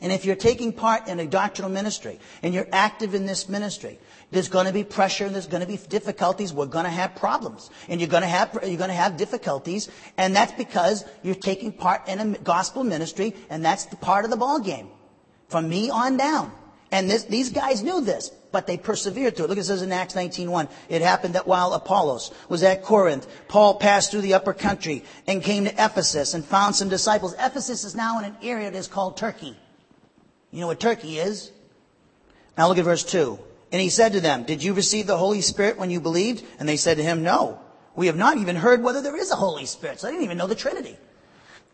[0.00, 3.98] And if you're taking part in a doctrinal ministry and you're active in this ministry,
[4.30, 6.52] there's going to be pressure and there's going to be difficulties.
[6.52, 9.88] We're going to have problems and you're going to have, you're going to have difficulties.
[10.18, 14.30] And that's because you're taking part in a gospel ministry and that's the part of
[14.30, 14.88] the ball game
[15.48, 16.52] from me on down.
[16.92, 19.48] And this, these guys knew this, but they persevered through it.
[19.48, 23.74] Look, it says in Acts 19.1, it happened that while Apollos was at Corinth, Paul
[23.74, 27.34] passed through the upper country and came to Ephesus and found some disciples.
[27.34, 29.56] Ephesus is now in an area that is called Turkey.
[30.52, 31.50] You know what Turkey is?
[32.56, 33.38] Now look at verse 2.
[33.72, 36.44] And he said to them, Did you receive the Holy Spirit when you believed?
[36.58, 37.60] And they said to him, No.
[37.96, 39.98] We have not even heard whether there is a Holy Spirit.
[39.98, 40.96] So they didn't even know the Trinity.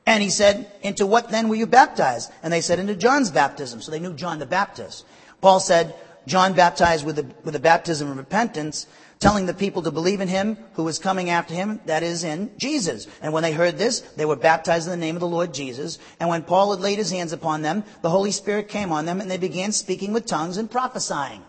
[0.07, 2.31] And he said, Into what then were you baptized?
[2.43, 3.81] And they said, Into John's baptism.
[3.81, 5.07] So they knew John the Baptist.
[5.41, 5.95] Paul said,
[6.27, 8.87] John baptized with the, with the baptism of repentance,
[9.19, 12.51] telling the people to believe in him who was coming after him, that is in
[12.59, 13.07] Jesus.
[13.21, 15.99] And when they heard this, they were baptized in the name of the Lord Jesus.
[16.21, 19.21] And when Paul had laid his hands upon them, the Holy Spirit came on them
[19.21, 21.43] and they began speaking with tongues and prophesying.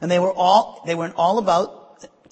[0.00, 1.85] And they were all, they were all about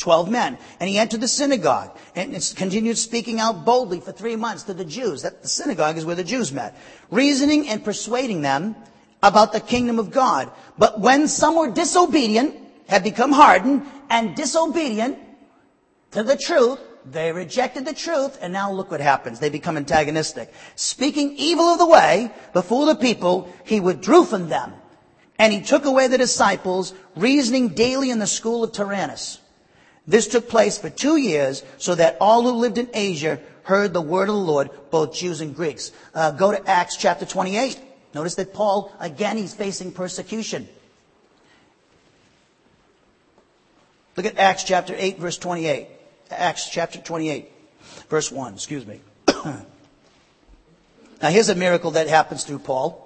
[0.05, 0.59] 12 men.
[0.81, 4.85] And he entered the synagogue and continued speaking out boldly for three months to the
[4.85, 5.23] Jews.
[5.23, 6.77] That the synagogue is where the Jews met.
[7.11, 8.77] Reasoning and persuading them
[9.23, 10.51] about the kingdom of God.
[10.77, 12.55] But when some were disobedient,
[12.87, 15.19] had become hardened and disobedient
[16.11, 16.79] to the truth,
[17.11, 19.41] they rejected the truth, and now look what happens.
[19.41, 20.53] They become antagonistic.
[20.77, 24.75] Speaking evil of the way before the people, he withdrew from them.
[25.39, 29.41] And he took away the disciples, reasoning daily in the school of Tyrannus.
[30.07, 34.03] This took place for two years so that all who lived in Asia heard the
[34.03, 35.93] word of the Lord, both Jews and Greeks.
[36.15, 37.81] Uh, go to Acts chapter 28.
[38.15, 40.69] Notice that Paul, again, he's facing persecution.
[44.17, 45.89] Look at Acts chapter 8, verse 28.
[46.31, 47.51] Acts chapter 28,
[48.09, 49.01] verse 1, excuse me.
[49.29, 49.65] now
[51.23, 53.04] here's a miracle that happens through Paul.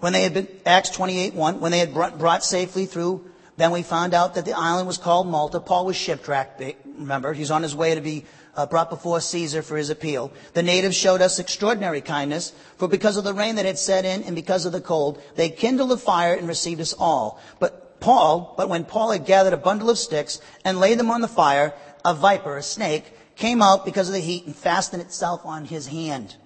[0.00, 3.70] When they had been, Acts 28, 1, when they had brought, brought safely through, then
[3.70, 5.60] we found out that the island was called Malta.
[5.60, 7.34] Paul was shipwrecked, remember.
[7.34, 8.24] He's on his way to be
[8.56, 10.32] uh, brought before Caesar for his appeal.
[10.54, 14.22] The natives showed us extraordinary kindness, for because of the rain that had set in
[14.22, 17.38] and because of the cold, they kindled a fire and received us all.
[17.58, 21.20] But Paul, but when Paul had gathered a bundle of sticks and laid them on
[21.20, 25.42] the fire, a viper, a snake, came out because of the heat and fastened itself
[25.44, 26.36] on his hand.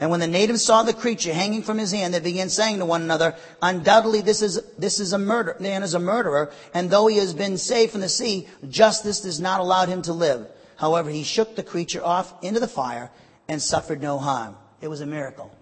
[0.00, 2.86] And when the natives saw the creature hanging from his hand, they began saying to
[2.86, 7.06] one another, undoubtedly this is, this is a murder, man is a murderer, and though
[7.06, 10.48] he has been saved from the sea, justice does not allow him to live.
[10.76, 13.10] However, he shook the creature off into the fire
[13.46, 14.56] and suffered no harm.
[14.80, 15.54] It was a miracle.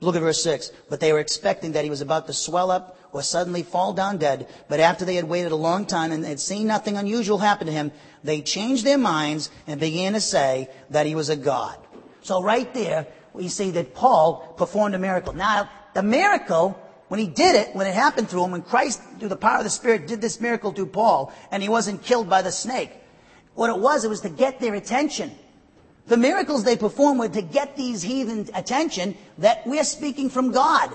[0.00, 0.70] Look at verse 6.
[0.88, 4.18] But they were expecting that he was about to swell up or suddenly fall down
[4.18, 4.46] dead.
[4.68, 7.72] But after they had waited a long time and had seen nothing unusual happen to
[7.72, 7.90] him,
[8.22, 11.76] they changed their minds and began to say that he was a god.
[12.22, 15.32] So right there, we see that Paul performed a miracle.
[15.34, 19.28] Now, the miracle, when he did it, when it happened through him, when Christ, through
[19.28, 22.42] the power of the Spirit, did this miracle through Paul, and he wasn't killed by
[22.42, 22.90] the snake,
[23.54, 25.32] what it was, it was to get their attention.
[26.06, 30.90] The miracles they performed were to get these heathen attention that we're speaking from God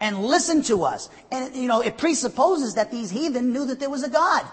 [0.00, 1.10] and listen to us.
[1.30, 4.44] And, you know, it presupposes that these heathen knew that there was a God.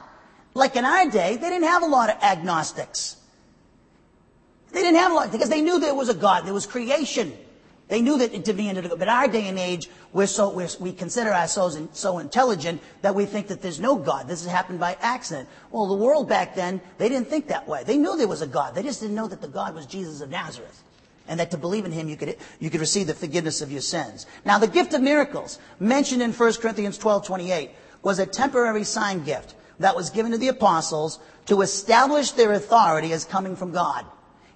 [0.54, 3.18] Like in our day, they didn't have a lot of agnostics.
[4.72, 7.34] They didn't have a lot, because they knew there was a God, there was creation.
[7.92, 9.00] They knew that it demanded a God.
[9.00, 13.14] But our day and age, we're so, we're, we consider ourselves in, so intelligent that
[13.14, 14.30] we think that there's no God.
[14.30, 15.50] This has happened by accident.
[15.72, 17.84] Well, the world back then, they didn't think that way.
[17.84, 18.76] They knew there was a God.
[18.76, 20.82] They just didn't know that the God was Jesus of Nazareth.
[21.28, 23.82] And that to believe in him, you could, you could receive the forgiveness of your
[23.82, 24.26] sins.
[24.46, 27.72] Now, the gift of miracles, mentioned in 1 Corinthians 12, 28,
[28.04, 33.12] was a temporary sign gift that was given to the apostles to establish their authority
[33.12, 34.06] as coming from God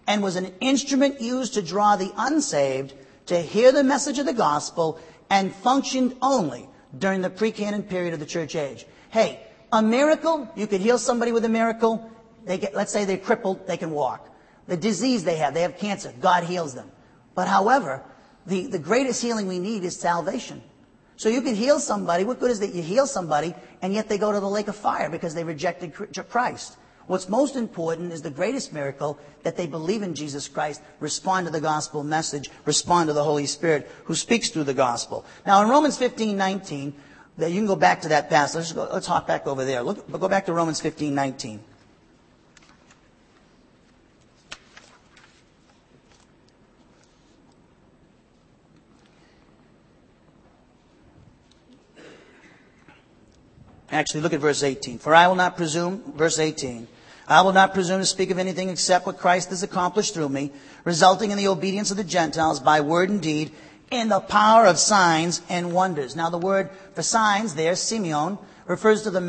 [0.08, 2.94] and was an instrument used to draw the unsaved
[3.28, 5.00] to hear the message of the gospel
[5.30, 8.86] and functioned only during the pre-canon period of the church age.
[9.10, 9.40] Hey,
[9.72, 12.10] a miracle, you could heal somebody with a miracle.
[12.46, 14.30] They get, let's say they're crippled, they can walk.
[14.68, 16.92] The disease they have, they have cancer, God heals them.
[17.34, 18.04] But however,
[18.46, 20.62] the, the greatest healing we need is salvation.
[21.18, 22.24] So you can heal somebody.
[22.24, 24.76] What good is that you heal somebody and yet they go to the lake of
[24.76, 25.94] fire because they rejected
[26.30, 26.78] Christ?
[27.08, 31.52] What's most important is the greatest miracle that they believe in Jesus Christ, respond to
[31.52, 35.24] the gospel message, respond to the Holy Spirit who speaks through the gospel.
[35.46, 36.94] Now in Romans 15, 19,
[37.38, 38.56] you can go back to that passage.
[38.56, 39.84] Let's, go, let's hop back over there.
[39.84, 41.60] Look, go back to Romans 15, 19.
[53.92, 54.98] Actually, look at verse 18.
[54.98, 56.88] For I will not presume, verse 18,
[57.28, 60.52] I will not presume to speak of anything except what Christ has accomplished through me,
[60.84, 63.52] resulting in the obedience of the Gentiles by word and deed,
[63.92, 66.16] in the power of signs and wonders.
[66.16, 69.22] Now, the word for signs there, semeion, refers to the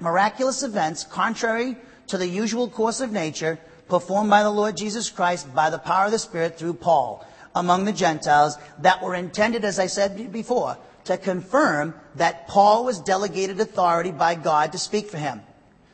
[0.00, 1.76] miraculous events contrary
[2.08, 6.06] to the usual course of nature performed by the Lord Jesus Christ by the power
[6.06, 10.76] of the Spirit through Paul among the Gentiles that were intended, as I said before,
[11.04, 15.40] to confirm that Paul was delegated authority by God to speak for him.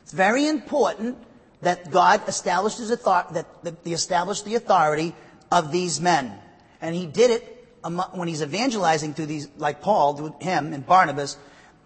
[0.03, 1.17] It's very important
[1.61, 5.15] that God established his authority, that the, established the authority
[5.51, 6.37] of these men.
[6.81, 7.53] And he did it
[8.13, 11.37] when he's evangelizing through these, like Paul, through him and Barnabas,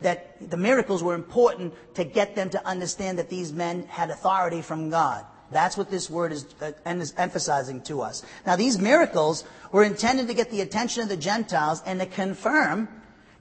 [0.02, 4.62] that the miracles were important to get them to understand that these men had authority
[4.62, 5.26] from God.
[5.52, 8.24] That's what this word is, uh, is emphasizing to us.
[8.46, 12.88] Now, these miracles were intended to get the attention of the Gentiles and to confirm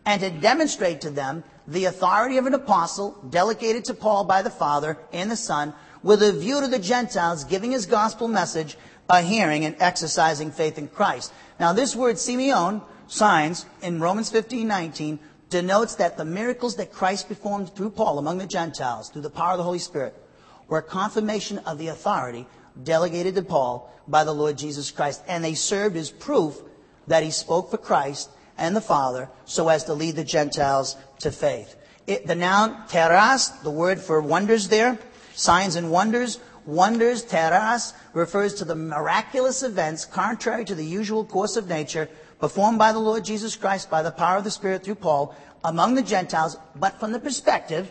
[0.05, 4.51] and to demonstrate to them the authority of an apostle delegated to Paul by the
[4.51, 5.73] Father and the Son
[6.03, 8.77] with a view to the Gentiles giving his gospel message
[9.07, 11.33] by hearing and exercising faith in Christ.
[11.59, 15.19] Now this word semeion, signs, in Romans 15, 19,
[15.51, 19.53] denotes that the miracles that Christ performed through Paul among the Gentiles, through the power
[19.53, 20.15] of the Holy Spirit,
[20.69, 22.47] were a confirmation of the authority
[22.83, 25.23] delegated to Paul by the Lord Jesus Christ.
[25.27, 26.61] And they served as proof
[27.09, 31.33] that he spoke for Christ and the Father so as to lead the Gentiles to
[31.33, 31.75] faith.
[32.07, 34.99] It, the noun teras, the word for wonders there,
[35.41, 41.57] signs and wonders, wonders, teras, refers to the miraculous events contrary to the usual course
[41.57, 44.97] of nature performed by the Lord Jesus Christ by the power of the Spirit through
[44.97, 45.35] Paul
[45.65, 47.91] among the Gentiles, but from the perspective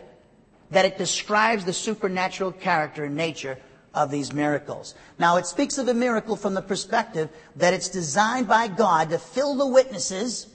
[0.72, 3.58] that it describes the supernatural character and nature
[3.96, 4.94] of these miracles.
[5.18, 9.18] Now, it speaks of a miracle from the perspective that it's designed by God to
[9.18, 10.48] fill the witnesses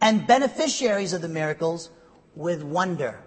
[0.00, 1.90] and beneficiaries of the miracles
[2.34, 3.20] with wonder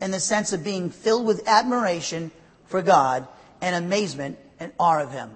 [0.00, 2.30] in the sense of being filled with admiration
[2.74, 3.28] for God
[3.60, 5.30] and amazement and awe of Him.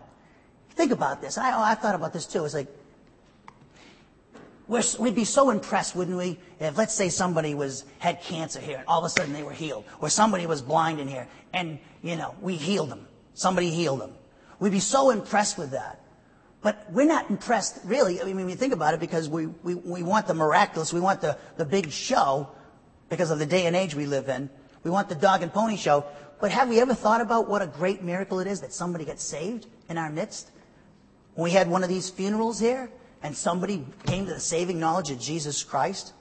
[0.71, 1.39] Think about this.
[1.39, 2.45] I, oh, I thought about this too.
[2.45, 2.67] It's like,
[4.67, 8.79] we would be so impressed, wouldn't we, if let's say somebody was had cancer here
[8.79, 11.79] and all of a sudden they were healed, or somebody was blind in here and
[12.03, 13.07] you know we healed them.
[13.35, 14.15] Somebody healed them.
[14.59, 16.01] We'd be so impressed with that.
[16.61, 18.21] But we're not impressed, really.
[18.21, 20.99] I mean, when you think about it, because we, we, we want the miraculous, we
[20.99, 22.49] want the, the big show
[23.09, 24.51] because of the day and age we live in.
[24.83, 26.05] We want the dog and pony show.
[26.41, 29.25] But have we ever thought about what a great miracle it is that somebody gets
[29.25, 30.51] saved in our midst?
[31.37, 32.91] We had one of these funerals here
[33.23, 36.13] and somebody came to the saving knowledge of Jesus Christ?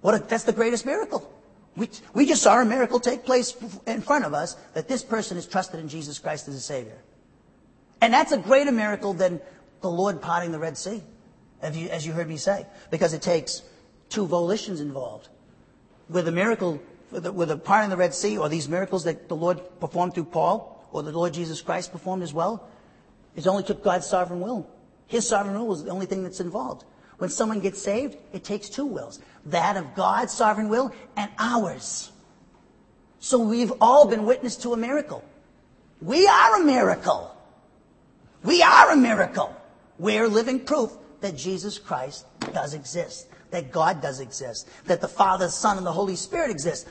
[0.00, 1.32] What a, that's the greatest miracle.
[1.76, 3.54] We, we just saw a miracle take place
[3.86, 6.98] in front of us that this person is trusted in Jesus Christ as a Savior.
[8.00, 9.40] And that's a greater miracle than
[9.80, 11.02] the Lord parting the Red Sea,
[11.62, 13.62] as you, as you heard me say, because it takes
[14.08, 15.28] two volitions involved.
[16.08, 16.80] With a miracle,
[17.10, 20.24] with the with in the Red Sea, or these miracles that the Lord performed through
[20.24, 22.68] Paul, or the Lord Jesus Christ performed as well,
[23.36, 24.68] it only took God's sovereign will.
[25.06, 26.84] His sovereign will was the only thing that's involved.
[27.18, 29.20] When someone gets saved, it takes two wills.
[29.46, 32.12] That of God's sovereign will and ours.
[33.18, 35.24] So we've all been witness to a miracle.
[36.00, 37.34] We are a miracle.
[38.44, 39.54] We are a miracle.
[39.98, 45.48] We're living proof that Jesus Christ does exist, that God does exist, that the Father,
[45.48, 46.86] Son, and the Holy Spirit exist.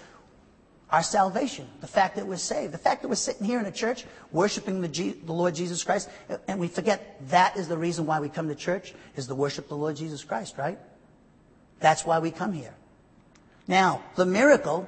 [0.89, 3.71] our salvation, the fact that we're saved, the fact that we're sitting here in a
[3.71, 6.09] church worshiping the, the Lord Jesus Christ,
[6.47, 9.67] and we forget that is the reason why we come to church, is to worship
[9.67, 10.79] the Lord Jesus Christ, right?
[11.81, 12.73] That's why we come here.
[13.67, 14.87] Now, the miracle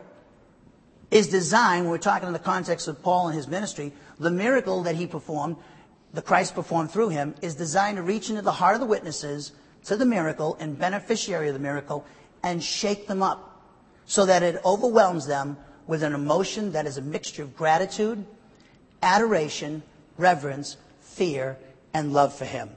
[1.12, 4.96] is designed, we're talking in the context of Paul and his ministry, the miracle that
[4.96, 5.58] he performed,
[6.14, 9.52] the Christ performed through him, is designed to reach into the heart of the witnesses
[9.86, 12.06] to the miracle and beneficiary of the miracle
[12.44, 13.64] and shake them up
[14.06, 15.58] so that it overwhelms them
[15.88, 18.24] with an emotion that is a mixture of gratitude,
[19.02, 19.82] adoration,
[20.18, 21.58] reverence, fear,
[21.94, 22.70] and love for him.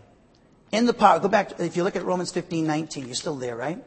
[0.73, 3.57] In the power, go back, if you look at Romans 15, 19, you're still there,
[3.57, 3.83] right?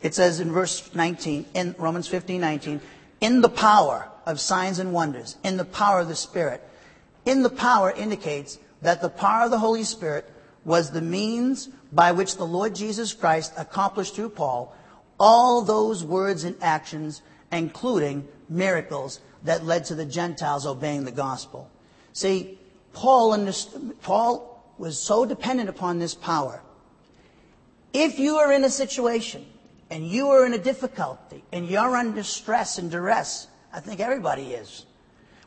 [0.00, 2.80] It says in verse 19, in Romans 15, 19,
[3.20, 6.62] in the power of signs and wonders, in the power of the Spirit.
[7.24, 10.30] In the power indicates that the power of the Holy Spirit
[10.64, 14.74] was the means by which the Lord Jesus Christ accomplished through Paul
[15.18, 21.70] all those words and actions including miracles that led to the Gentiles obeying the gospel.
[22.12, 22.58] See,
[22.92, 23.52] Paul,
[24.02, 26.62] Paul was so dependent upon this power.
[27.92, 29.46] If you are in a situation
[29.90, 34.52] and you are in a difficulty and you're under stress and duress, I think everybody
[34.52, 34.84] is.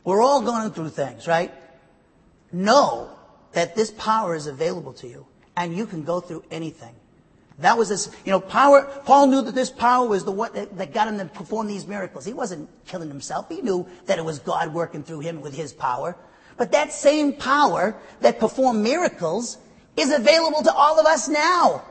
[0.04, 1.52] We're all going through things, right?
[2.50, 3.10] Know
[3.52, 5.26] that this power is available to you
[5.56, 6.94] and you can go through anything.
[7.58, 8.82] That was this, you know, power.
[9.04, 11.86] Paul knew that this power was the one that, that got him to perform these
[11.86, 12.24] miracles.
[12.24, 13.48] He wasn't killing himself.
[13.48, 16.16] He knew that it was God working through him with his power.
[16.56, 19.58] But that same power that performed miracles
[19.96, 21.84] is available to all of us now.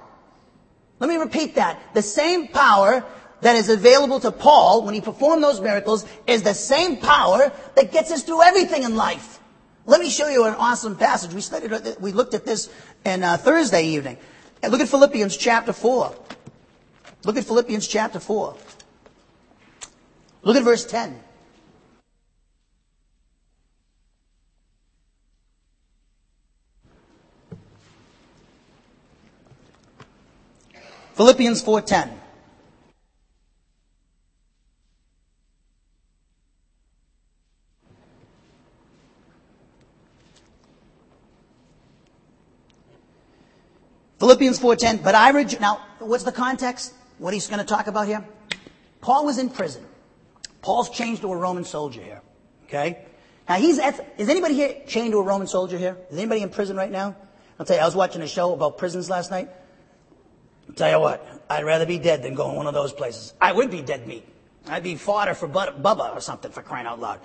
[1.00, 1.80] Let me repeat that.
[1.94, 3.04] The same power
[3.42, 7.92] that is available to Paul when he performed those miracles is the same power that
[7.92, 9.40] gets us through everything in life.
[9.86, 11.34] Let me show you an awesome passage.
[11.34, 12.70] We studied, we looked at this
[13.04, 14.18] in uh, Thursday evening.
[14.64, 16.16] Look at Philippians chapter 4.
[17.24, 18.56] Look at Philippians chapter 4.
[20.44, 21.20] Look at verse 10.
[31.22, 32.21] Philippians 4:10.
[44.22, 45.60] Philippians 4.10, but I rejoice.
[45.60, 46.94] Now, what's the context?
[47.18, 48.24] What he's going to talk about here?
[49.02, 49.84] Paul was in prison.
[50.62, 52.22] Paul's chained to a Roman soldier here.
[52.66, 53.04] Okay?
[53.50, 55.98] Now he's at, is anybody here chained to a Roman soldier here?
[56.12, 57.16] Is anybody in prison right now?
[57.58, 59.50] I'll tell you, I was watching a show about prisons last night.
[60.70, 63.34] I'll tell you what, I'd rather be dead than go in one of those places.
[63.42, 64.24] I would be dead meat.
[64.68, 67.22] I'd be fodder for Bubba or something for crying out loud.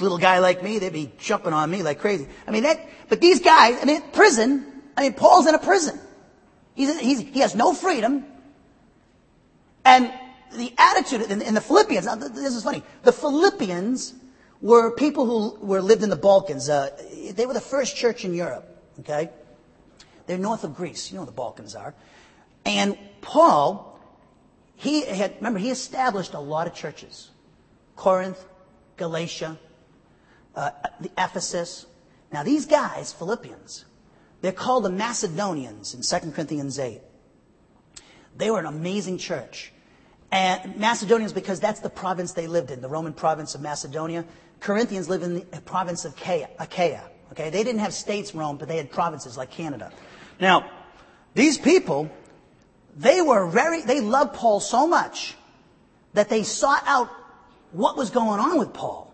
[0.00, 2.26] Little guy like me, they'd be jumping on me like crazy.
[2.48, 6.00] I mean, that, but these guys, I mean, prison, I mean, Paul's in a prison.
[6.74, 8.24] He's, he's, he has no freedom.
[9.84, 10.12] And
[10.56, 12.82] the attitude in, in the Philippians, this is funny.
[13.02, 14.14] The Philippians
[14.60, 16.68] were people who were lived in the Balkans.
[16.68, 16.90] Uh,
[17.32, 18.68] they were the first church in Europe.
[19.00, 19.30] Okay,
[20.26, 21.10] they're north of Greece.
[21.10, 21.94] You know the Balkans are.
[22.64, 23.98] And Paul,
[24.76, 27.30] he had remember he established a lot of churches:
[27.96, 28.42] Corinth,
[28.96, 29.58] Galatia,
[30.54, 30.70] uh,
[31.00, 31.86] the Ephesus.
[32.32, 33.84] Now these guys, Philippians,
[34.42, 37.00] they're called the Macedonians in 2 Corinthians 8.
[38.36, 39.72] They were an amazing church.
[40.30, 44.24] And Macedonians, because that's the province they lived in, the Roman province of Macedonia.
[44.60, 47.02] Corinthians lived in the province of Achaia.
[47.30, 47.50] Okay?
[47.50, 49.92] They didn't have states, Rome, but they had provinces like Canada.
[50.40, 50.70] Now,
[51.34, 52.10] these people,
[52.96, 55.36] they were very, they loved Paul so much
[56.14, 57.10] that they sought out
[57.70, 59.11] what was going on with Paul.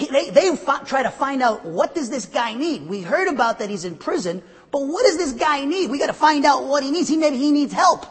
[0.00, 2.88] He, they they try to find out what does this guy need.
[2.88, 5.90] We heard about that he's in prison, but what does this guy need?
[5.90, 7.08] We got to find out what he needs.
[7.08, 8.06] He maybe he needs help.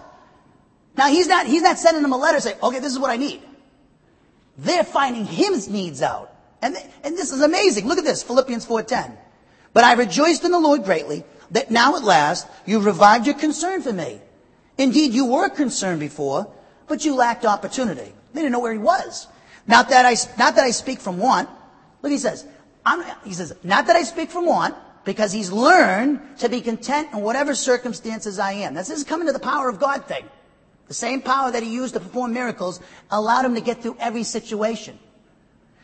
[0.95, 3.17] Now he's not he's not sending them a letter saying, okay, this is what I
[3.17, 3.41] need.
[4.57, 6.31] They're finding his needs out,
[6.61, 7.87] and and this is amazing.
[7.87, 9.17] Look at this, Philippians four ten.
[9.73, 13.81] But I rejoiced in the Lord greatly that now at last you've revived your concern
[13.81, 14.21] for me.
[14.77, 16.47] Indeed, you were concerned before,
[16.87, 18.13] but you lacked opportunity.
[18.33, 19.27] They didn't know where he was.
[19.67, 21.49] Not that I, not that I speak from want,
[22.01, 22.45] Look, he says,
[23.25, 24.75] he says, not that I speak from want,
[25.05, 28.73] because he's learned to be content in whatever circumstances I am.
[28.73, 30.25] This is coming to the power of God thing.
[30.87, 32.79] The same power that he used to perform miracles
[33.09, 34.99] allowed him to get through every situation.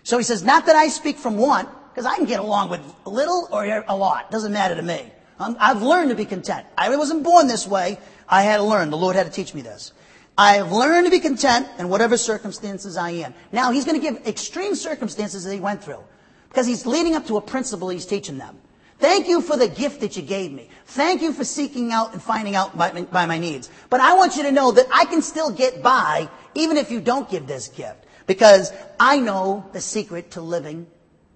[0.04, 2.82] So he says, not that I speak from want, because I can get along with
[3.06, 4.30] little or a lot.
[4.32, 5.12] Doesn't matter to me.
[5.40, 6.66] I've learned to be content.
[6.78, 8.00] I wasn't born this way.
[8.28, 8.90] I had to learn.
[8.90, 9.94] The Lord had to teach me this.
[10.38, 13.34] I have learned to be content in whatever circumstances I am.
[13.52, 16.04] Now, he's going to give extreme circumstances that he went through
[16.50, 18.58] because he's leading up to a principle he's teaching them.
[18.98, 20.70] Thank you for the gift that you gave me.
[20.86, 23.70] Thank you for seeking out and finding out by, by my needs.
[23.90, 27.02] But I want you to know that I can still get by even if you
[27.02, 28.06] don't give this gift.
[28.26, 30.88] Because I know the secret to living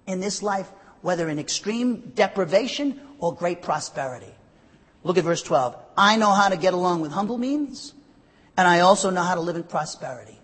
[0.06, 0.68] in this life,
[1.02, 4.34] whether in extreme deprivation or great prosperity.
[5.04, 5.76] Look at verse 12.
[5.96, 7.94] I know how to get along with humble means,
[8.60, 10.38] and I also know how to live in prosperity.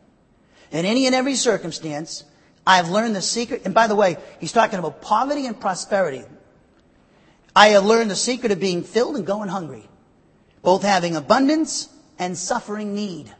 [0.71, 2.25] In any and every circumstance,
[2.67, 3.67] I have learned the secret.
[3.67, 6.25] And by the way, he's talking about poverty and prosperity.
[7.55, 9.87] I have learned the secret of being filled and going hungry,
[10.63, 13.31] both having abundance and suffering need.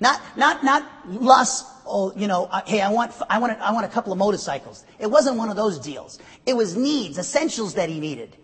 [0.00, 1.66] Not, not, not lust.
[1.86, 4.86] Oh, you know, hey, I want, I want, a, I want a couple of motorcycles.
[4.98, 6.18] It wasn't one of those deals.
[6.46, 8.34] It was needs, essentials that he needed.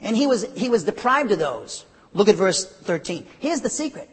[0.00, 1.86] And he was, he was deprived of those.
[2.12, 3.26] Look at verse 13.
[3.40, 4.08] Here's the secret.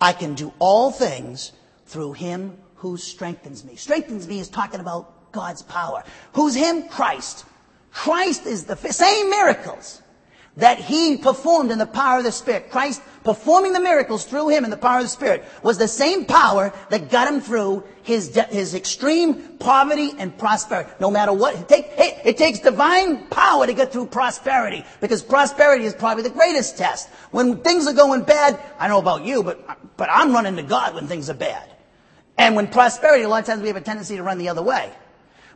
[0.00, 1.52] I can do all things
[1.86, 3.76] through him who strengthens me.
[3.76, 6.04] Strengthens me is talking about God's power.
[6.34, 6.88] Who's him?
[6.88, 7.44] Christ.
[7.92, 10.02] Christ is the same miracles
[10.56, 12.70] that he performed in the power of the Spirit.
[12.70, 16.24] Christ performing the miracles through him in the power of the Spirit was the same
[16.24, 20.90] power that got him through his, his extreme poverty and prosperity.
[20.98, 25.22] No matter what, it, take, hey, it takes divine power to get through prosperity because
[25.22, 27.08] prosperity is probably the greatest test.
[27.32, 30.94] When things are going bad, I know about you, but, but I'm running to God
[30.94, 31.68] when things are bad.
[32.38, 34.62] And when prosperity, a lot of times we have a tendency to run the other
[34.62, 34.90] way.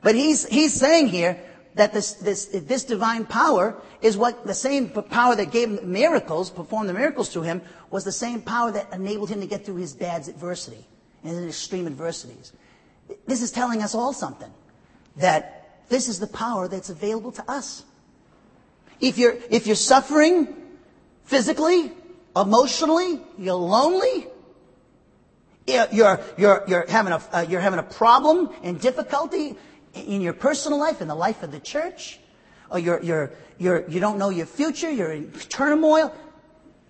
[0.03, 1.39] But he's, he's saying here,
[1.75, 6.51] that this, this, this divine power is what the same power that gave him miracles,
[6.51, 9.77] performed the miracles through him, was the same power that enabled him to get through
[9.77, 10.87] his dad's adversity
[11.23, 12.53] and his extreme adversities.
[13.27, 14.51] This is telling us all something.
[15.17, 17.85] That this is the power that's available to us.
[19.01, 20.55] If you're, if you're suffering
[21.25, 21.93] physically,
[22.37, 24.27] emotionally, you're lonely,
[25.67, 29.57] you're, you're, you're, having a, uh, you're having a problem and difficulty,
[29.95, 32.19] in your personal life, in the life of the church,
[32.71, 36.15] or you're, you're, you're, you don't know your future, you're in turmoil,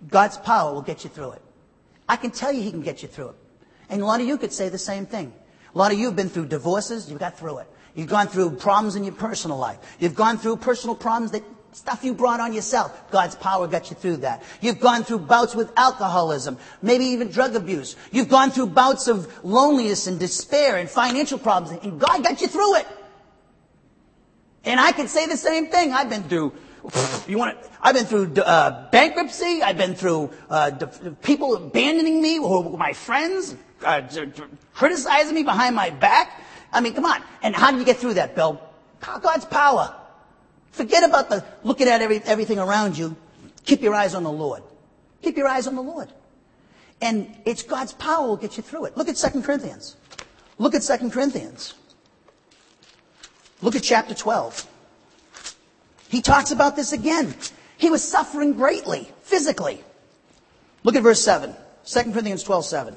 [0.09, 1.43] God's power will get you through it.
[2.09, 3.37] I can tell you He can get you through it.
[3.89, 5.33] And a lot of you could say the same thing.
[5.75, 7.69] A lot of you have been through divorces, you've got through it.
[7.95, 9.79] You've gone through problems in your personal life.
[9.99, 11.43] You've gone through personal problems that
[11.73, 13.11] stuff you brought on yourself.
[13.11, 14.43] God's power got you through that.
[14.61, 17.97] You've gone through bouts with alcoholism, maybe even drug abuse.
[18.11, 22.49] You've gone through bouts of loneliness and despair and financial problems, and God got you
[22.49, 22.87] through it.
[24.65, 25.93] And I could say the same thing.
[25.93, 26.53] I've been through
[27.29, 29.63] you want I've been through uh, bankruptcy.
[29.63, 30.71] I've been through uh,
[31.23, 33.55] people abandoning me, or my friends
[33.85, 34.03] uh,
[34.75, 36.43] criticizing me behind my back.
[36.73, 37.23] I mean, come on.
[37.43, 38.61] And how do you get through that, Bill?
[39.01, 40.00] God's power.
[40.71, 43.17] Forget about the looking at every, everything around you.
[43.65, 44.63] Keep your eyes on the Lord.
[45.23, 46.09] Keep your eyes on the Lord.
[47.03, 48.97] And it's God's power will get you through it.
[48.97, 49.97] Look at 2 Corinthians.
[50.59, 51.75] Look at 2 Corinthians.
[53.63, 54.67] Look at chapter 12.
[56.09, 57.35] He talks about this again.
[57.77, 59.83] He was suffering greatly, physically.
[60.83, 61.55] Look at verse 7.
[61.85, 62.97] 2 Corinthians 12, 7.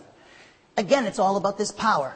[0.77, 2.15] Again, it's all about this power.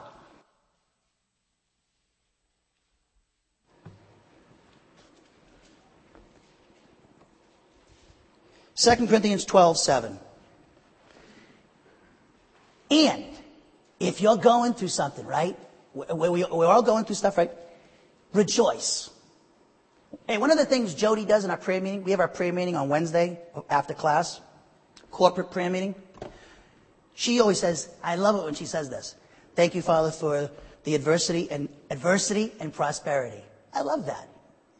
[8.78, 10.19] Second Corinthians 12, 7.
[12.91, 13.25] And
[13.99, 15.57] if you're going through something, right?
[15.95, 17.51] We're all going through stuff, right?
[18.34, 19.09] Rejoice.
[20.28, 22.53] Hey, one of the things Jody does in our prayer meeting, we have our prayer
[22.53, 24.41] meeting on Wednesday after class,
[25.09, 25.95] corporate prayer meeting.
[27.15, 29.15] She always says, I love it when she says this.
[29.55, 30.51] Thank you, Father, for
[30.84, 33.43] the adversity and adversity and prosperity.
[33.73, 34.30] I love that.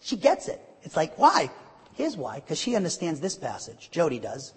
[0.02, 0.62] She gets it.
[0.84, 1.50] It's like, why?
[1.98, 2.36] Here's why.
[2.36, 3.90] Because she understands this passage.
[3.92, 4.54] Jody does.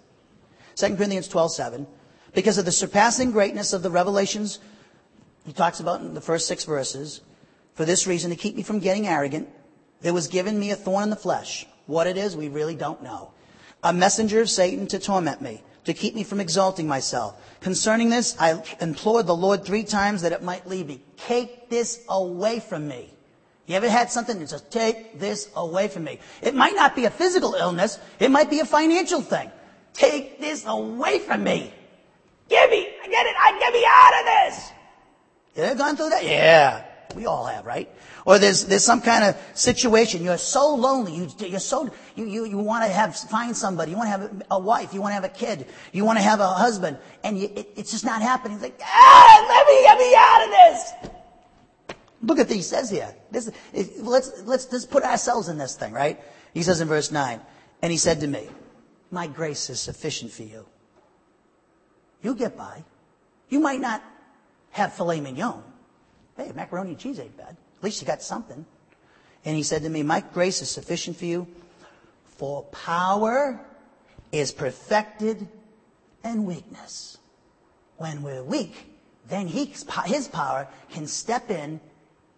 [0.75, 1.87] 2 Corinthians 12, 7.
[2.33, 4.59] Because of the surpassing greatness of the revelations
[5.43, 7.21] he talks about in the first six verses,
[7.73, 9.49] for this reason, to keep me from getting arrogant,
[10.01, 11.65] there was given me a thorn in the flesh.
[11.87, 13.31] What it is, we really don't know.
[13.83, 17.41] A messenger of Satan to torment me, to keep me from exalting myself.
[17.59, 21.01] Concerning this, I implored the Lord three times that it might leave me.
[21.17, 23.11] Take this away from me.
[23.71, 26.19] You ever had something that says, take this away from me?
[26.41, 27.99] It might not be a physical illness.
[28.19, 29.49] It might be a financial thing.
[29.93, 31.73] Take this away from me.
[32.49, 34.71] Give me, I get it, I get me out of this.
[35.55, 36.25] You ever gone through that?
[36.25, 36.83] Yeah.
[37.15, 37.89] We all have, right?
[38.25, 40.21] Or there's, there's some kind of situation.
[40.21, 41.15] You're so lonely.
[41.15, 43.91] You, you're so, you, you, you want to have, find somebody.
[43.91, 44.93] You want to have a wife.
[44.93, 45.65] You want to have a kid.
[45.93, 46.97] You want to have a husband.
[47.23, 48.55] And you, it, it's just not happening.
[48.55, 51.20] It's like, ah, let me get me out of this.
[52.23, 53.13] Look at what he says here.
[53.31, 53.49] This,
[53.99, 56.19] let's, let's, let's put ourselves in this thing, right?
[56.53, 57.39] He says in verse 9,
[57.81, 58.47] and he said to me,
[59.09, 60.65] my grace is sufficient for you.
[62.21, 62.83] You'll get by.
[63.49, 64.03] You might not
[64.71, 65.63] have filet mignon,
[66.37, 67.57] Hey, macaroni and cheese ain't bad.
[67.77, 68.65] At least you got something.
[69.43, 71.47] And he said to me, My grace is sufficient for you,
[72.25, 73.59] for power
[74.31, 75.47] is perfected
[76.23, 77.17] in weakness.
[77.97, 78.95] When we're weak,
[79.27, 79.73] then he,
[80.05, 81.79] his power can step in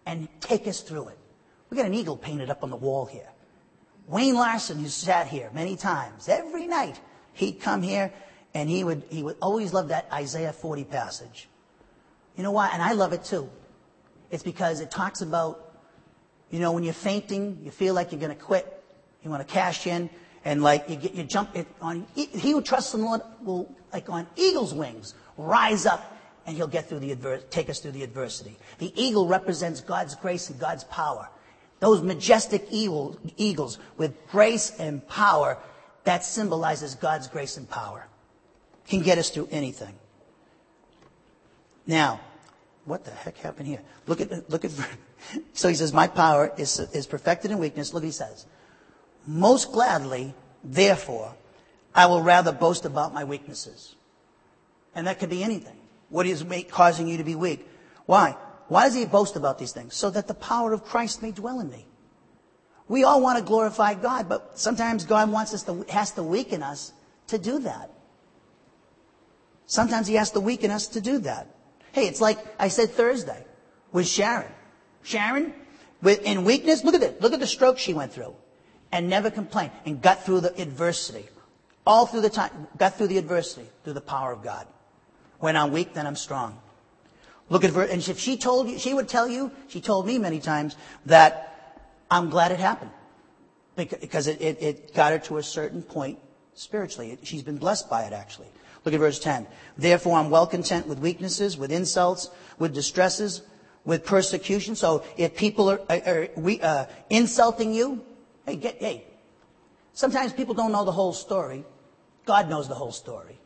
[0.05, 1.17] and take us through it.
[1.69, 3.29] We got an eagle painted up on the wall here.
[4.07, 6.99] Wayne Larson, who sat here many times, every night
[7.33, 8.11] he'd come here
[8.53, 11.47] and he would, he would always love that Isaiah 40 passage.
[12.35, 12.69] You know why?
[12.73, 13.49] And I love it too.
[14.29, 15.79] It's because it talks about,
[16.49, 18.83] you know, when you're fainting, you feel like you're going to quit,
[19.23, 20.09] you want to cash in,
[20.45, 23.73] and like you get, you jump it on, he who trusts in the Lord will,
[23.91, 27.91] like on eagle's wings, rise up and he'll get through the adver- take us through
[27.91, 28.57] the adversity.
[28.79, 31.29] The eagle represents God's grace and God's power.
[31.79, 35.57] Those majestic eagle, eagles with grace and power,
[36.03, 38.07] that symbolizes God's grace and power.
[38.87, 39.95] Can get us through anything.
[41.85, 42.19] Now,
[42.85, 43.81] what the heck happened here?
[44.07, 44.71] Look at, look at,
[45.53, 47.93] so he says, my power is, is perfected in weakness.
[47.93, 48.45] Look, he says,
[49.25, 50.33] most gladly,
[50.63, 51.33] therefore,
[51.95, 53.95] I will rather boast about my weaknesses.
[54.95, 55.77] And that could be anything.
[56.13, 57.67] What is causing you to be weak?
[58.05, 58.37] Why?
[58.67, 59.95] Why does he boast about these things?
[59.95, 61.87] So that the power of Christ may dwell in me.
[62.87, 66.61] We all want to glorify God, but sometimes God wants us to, has to weaken
[66.61, 66.93] us
[67.27, 67.89] to do that.
[69.65, 71.47] Sometimes he has to weaken us to do that.
[71.93, 73.43] Hey, it's like I said Thursday
[73.91, 74.51] with Sharon.
[75.01, 75.51] Sharon,
[76.03, 77.21] with, in weakness, look at it.
[77.21, 78.35] Look at the stroke she went through
[78.91, 81.25] and never complained and got through the adversity.
[81.87, 84.67] All through the time, got through the adversity through the power of God.
[85.43, 86.57] When I'm weak, then I'm strong.
[87.49, 90.17] Look at her, and if she told you, she would tell you, she told me
[90.17, 92.91] many times that I'm glad it happened.
[93.75, 96.17] Because it, it, it got her to a certain point
[96.53, 97.17] spiritually.
[97.23, 98.47] She's been blessed by it actually.
[98.85, 99.45] Look at verse 10.
[99.77, 103.41] Therefore I'm well content with weaknesses, with insults, with distresses,
[103.83, 104.77] with persecution.
[104.77, 108.01] So if people are, are, are uh, insulting you,
[108.45, 109.03] hey, get, hey.
[109.91, 111.65] Sometimes people don't know the whole story.
[112.25, 113.39] God knows the whole story.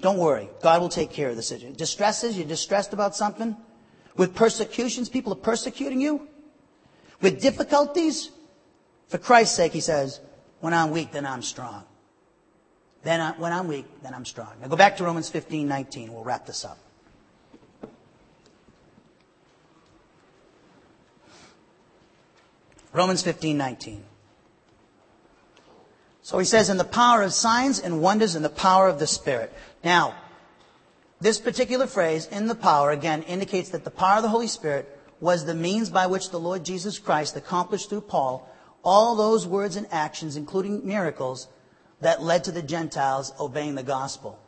[0.00, 0.48] Don't worry.
[0.62, 1.76] God will take care of the situation.
[1.76, 3.56] Distresses, you're distressed about something?
[4.16, 6.28] With persecutions, people are persecuting you?
[7.20, 8.30] With difficulties?
[9.08, 10.20] For Christ's sake, he says,
[10.60, 11.84] when I'm weak, then I'm strong.
[13.02, 14.52] Then I, when I'm weak, then I'm strong.
[14.60, 16.12] Now go back to Romans 15, 19.
[16.12, 16.78] We'll wrap this up.
[22.92, 24.04] Romans 15, 19.
[26.22, 29.06] So he says, in the power of signs and wonders and the power of the
[29.06, 29.52] Spirit.
[29.88, 30.16] Now,
[31.18, 34.86] this particular phrase, in the power, again, indicates that the power of the Holy Spirit
[35.18, 38.46] was the means by which the Lord Jesus Christ accomplished through Paul
[38.84, 41.48] all those words and actions, including miracles,
[42.02, 44.38] that led to the Gentiles obeying the gospel.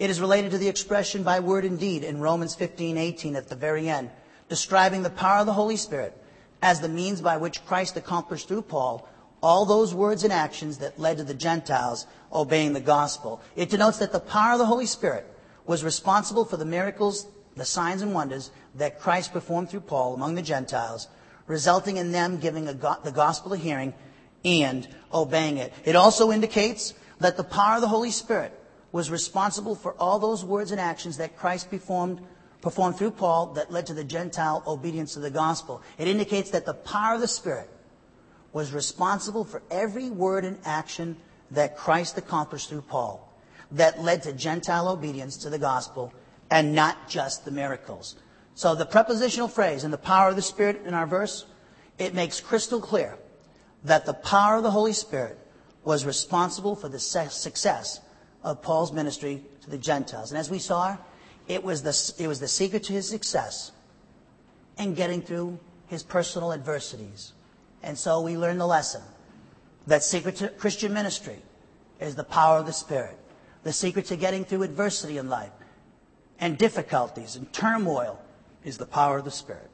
[0.00, 3.48] It is related to the expression by word and deed in Romans 15, 18 at
[3.48, 4.10] the very end,
[4.48, 6.12] describing the power of the Holy Spirit
[6.60, 9.08] as the means by which Christ accomplished through Paul
[9.42, 13.40] all those words and actions that led to the Gentiles obeying the gospel.
[13.56, 15.26] It denotes that the power of the Holy Spirit
[15.66, 17.26] was responsible for the miracles,
[17.56, 21.08] the signs and wonders that Christ performed through Paul among the Gentiles,
[21.46, 23.94] resulting in them giving go- the gospel a hearing
[24.44, 25.72] and obeying it.
[25.84, 28.52] It also indicates that the power of the Holy Spirit
[28.92, 32.20] was responsible for all those words and actions that Christ performed
[32.60, 35.80] performed through Paul that led to the Gentile obedience to the gospel.
[35.96, 37.70] It indicates that the power of the Spirit
[38.58, 41.16] was responsible for every word and action
[41.52, 43.32] that Christ accomplished through Paul
[43.70, 46.12] that led to Gentile obedience to the gospel
[46.50, 48.16] and not just the miracles.
[48.56, 51.46] So the prepositional phrase and the power of the Spirit in our verse,
[51.98, 53.16] it makes crystal clear
[53.84, 55.38] that the power of the Holy Spirit
[55.84, 58.00] was responsible for the success
[58.42, 60.32] of Paul's ministry to the Gentiles.
[60.32, 60.96] And as we saw,
[61.46, 63.70] it was the, it was the secret to his success
[64.78, 67.34] in getting through his personal adversities.
[67.82, 69.02] And so we learn the lesson
[69.86, 71.38] that secret to Christian ministry
[72.00, 73.18] is the power of the Spirit.
[73.62, 75.52] The secret to getting through adversity in life
[76.38, 78.20] and difficulties and turmoil
[78.64, 79.70] is the power of the Spirit.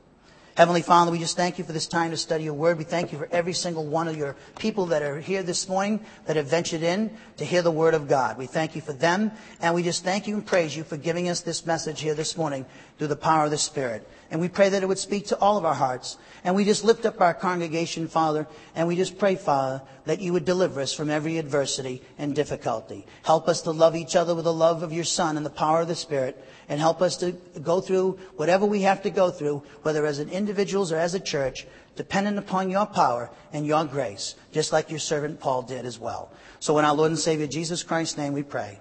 [0.56, 2.78] Heavenly Father, we just thank you for this time to study your word.
[2.78, 5.98] We thank you for every single one of your people that are here this morning
[6.26, 8.38] that have ventured in to hear the word of God.
[8.38, 11.28] We thank you for them, and we just thank you and praise you for giving
[11.28, 12.66] us this message here this morning
[12.98, 14.08] through the power of the Spirit.
[14.30, 16.18] And we pray that it would speak to all of our hearts.
[16.44, 18.46] And we just lift up our congregation, Father,
[18.76, 23.06] and we just pray, Father, that you would deliver us from every adversity and difficulty.
[23.24, 25.80] Help us to love each other with the love of your Son and the power
[25.80, 29.62] of the Spirit, and help us to go through whatever we have to go through,
[29.82, 34.34] whether as an individuals or as a church, dependent upon your power and your grace,
[34.52, 36.30] just like your servant Paul did as well.
[36.60, 38.80] So in our Lord and Savior Jesus Christ's name we pray.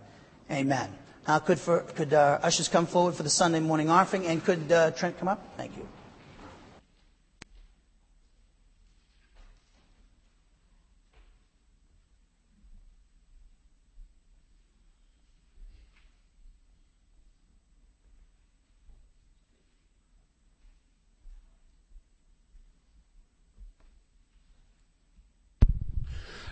[0.52, 0.90] Amen.
[1.28, 4.72] Now, could, for, could uh, ushers come forward for the Sunday morning offering, and could
[4.72, 5.42] uh, Trent come up?
[5.56, 5.88] Thank you.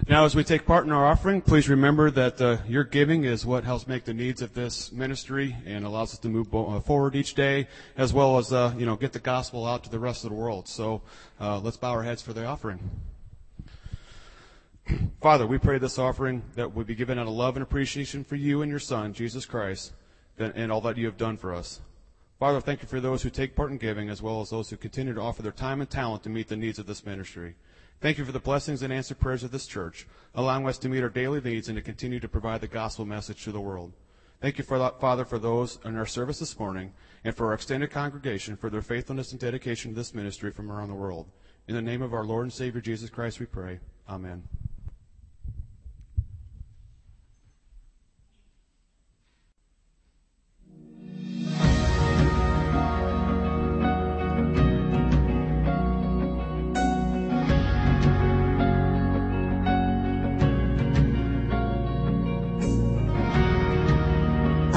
[0.08, 3.46] Now, as we take part in our offering, please remember that uh, your giving is
[3.46, 7.16] what helps make the needs of this ministry and allows us to move uh, forward
[7.16, 10.24] each day, as well as uh, you know get the gospel out to the rest
[10.24, 10.68] of the world.
[10.68, 11.04] So
[11.40, 12.80] uh, let's bow our heads for the offering.
[15.22, 18.36] Father, we pray this offering that would be given out of love and appreciation for
[18.36, 19.94] you and your Son, Jesus Christ,
[20.40, 21.80] and all that you have done for us.
[22.40, 24.78] Father, thank you for those who take part in giving, as well as those who
[24.78, 27.54] continue to offer their time and talent to meet the needs of this ministry.
[28.02, 31.04] Thank you for the blessings and answered prayers of this church, allowing us to meet
[31.04, 33.94] our daily needs and to continue to provide the gospel message to the world.
[34.42, 36.94] Thank you, for Father, for those in our service this morning
[37.24, 40.90] and for our extended congregation for their faithfulness and dedication to this ministry from around
[40.90, 41.28] the world.
[41.68, 43.80] In the name of our Lord and Savior Jesus Christ, we pray.
[44.10, 44.42] Amen.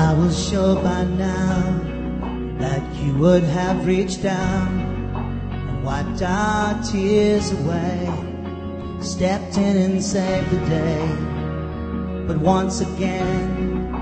[0.04, 1.80] I was sure by now
[2.58, 4.68] that you would have reached down
[5.54, 8.12] and wiped our tears away,
[9.00, 11.08] stepped in and saved the day.
[12.26, 13.94] But once again,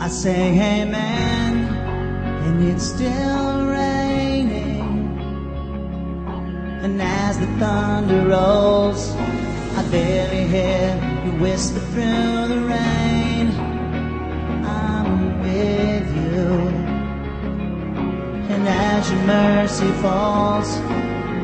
[0.00, 0.50] I say
[0.82, 1.54] amen,
[2.44, 5.18] and it's still raining.
[6.82, 9.14] And as the thunder rolls,
[9.78, 13.35] I barely hear you whisper through the rain.
[15.56, 16.52] With you.
[18.52, 20.68] And as your mercy falls,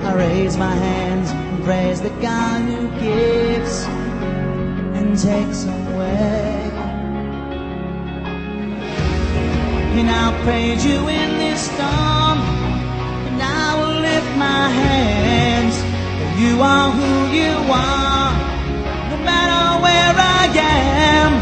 [0.05, 3.75] I raise my hands and praise the God who gives
[4.99, 6.71] and takes away.
[9.97, 12.39] And I'll praise you in this storm,
[13.29, 15.75] and I will lift my hands.
[16.39, 18.31] You are who you are,
[19.09, 21.33] no matter where I am.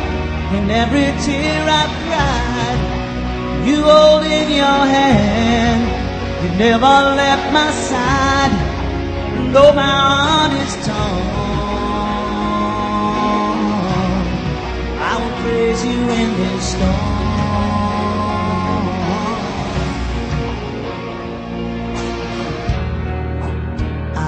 [0.55, 2.00] In every tear cried,
[3.71, 5.83] you hold in your hand.
[6.43, 8.53] You never left my side,
[9.53, 9.97] though my
[10.27, 11.27] heart is torn.
[15.11, 17.18] I will praise you in this storm.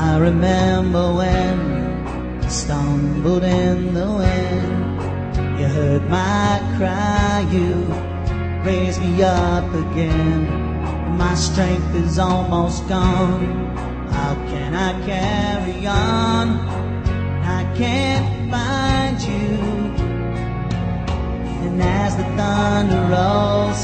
[0.04, 1.58] I remember when
[2.44, 5.58] I stumbled in the wind.
[5.58, 8.11] You heard my cry, you
[8.64, 10.46] raised me up again.
[11.16, 13.66] My strength is almost gone.
[14.12, 16.48] How can I carry on?
[17.58, 19.58] I can't find you.
[21.64, 23.80] And as the thunder rolls,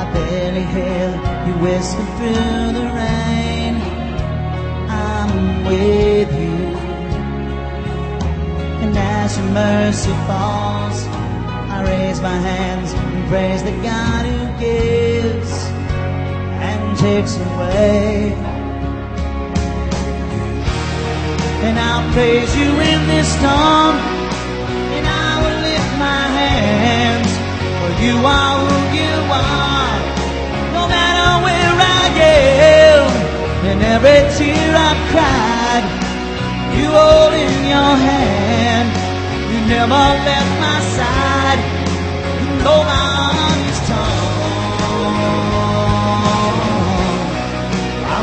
[0.00, 1.08] I barely hear
[1.46, 3.74] you whisper through the rain.
[4.90, 6.56] I'm with you.
[8.82, 11.06] And as your mercy falls,
[11.72, 15.52] I raise my hands and praise the God who gives
[16.68, 18.32] and takes away.
[21.64, 23.96] And I'll praise you in this storm,
[24.96, 27.30] and I will lift my hands,
[27.80, 29.96] for you are who you are,
[30.76, 33.08] no matter where I am,
[33.70, 35.84] and every tear I've cried,
[36.76, 38.88] you hold in your hand,
[39.50, 41.60] you never left my side,
[42.62, 43.03] though my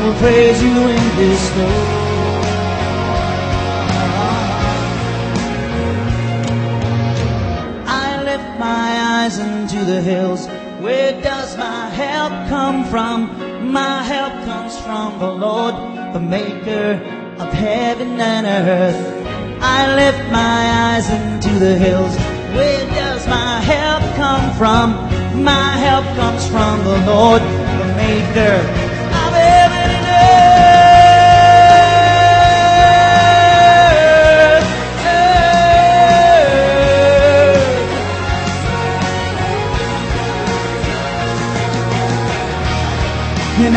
[0.02, 1.70] I will praise you in this storm.
[7.86, 10.48] I lift my eyes into the hills.
[10.80, 13.70] Where does my help come from?
[13.70, 15.76] My help comes from the Lord,
[16.12, 17.00] the maker
[17.38, 19.00] of heaven and earth.
[19.62, 22.16] I lift my eyes into the hills.
[22.56, 25.44] Where does my help come from?
[25.44, 28.81] My help comes from the Lord, the maker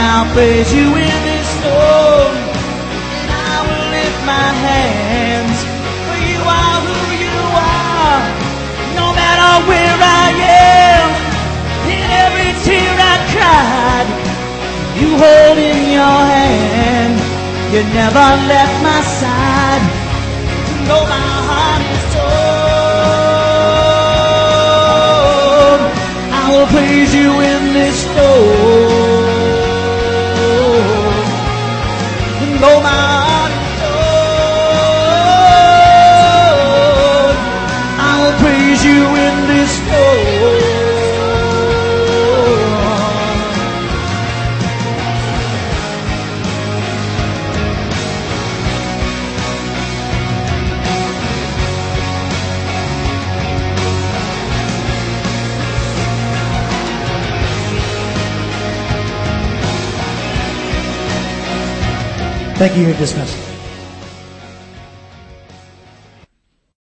[0.05, 2.35] I'll praise you in this storm.
[3.17, 5.57] And I will lift my hands.
[6.05, 8.21] For you are who you are.
[9.01, 10.29] No matter where I
[10.69, 11.09] am.
[11.89, 14.07] In every tear I cried.
[15.01, 17.15] You hold in your hand.
[17.73, 19.83] You never left my side.
[20.87, 22.35] Though my heart is torn.
[26.39, 28.64] I will praise you in this storm.
[62.68, 62.93] Thank you.
[62.95, 63.24] Dismissed.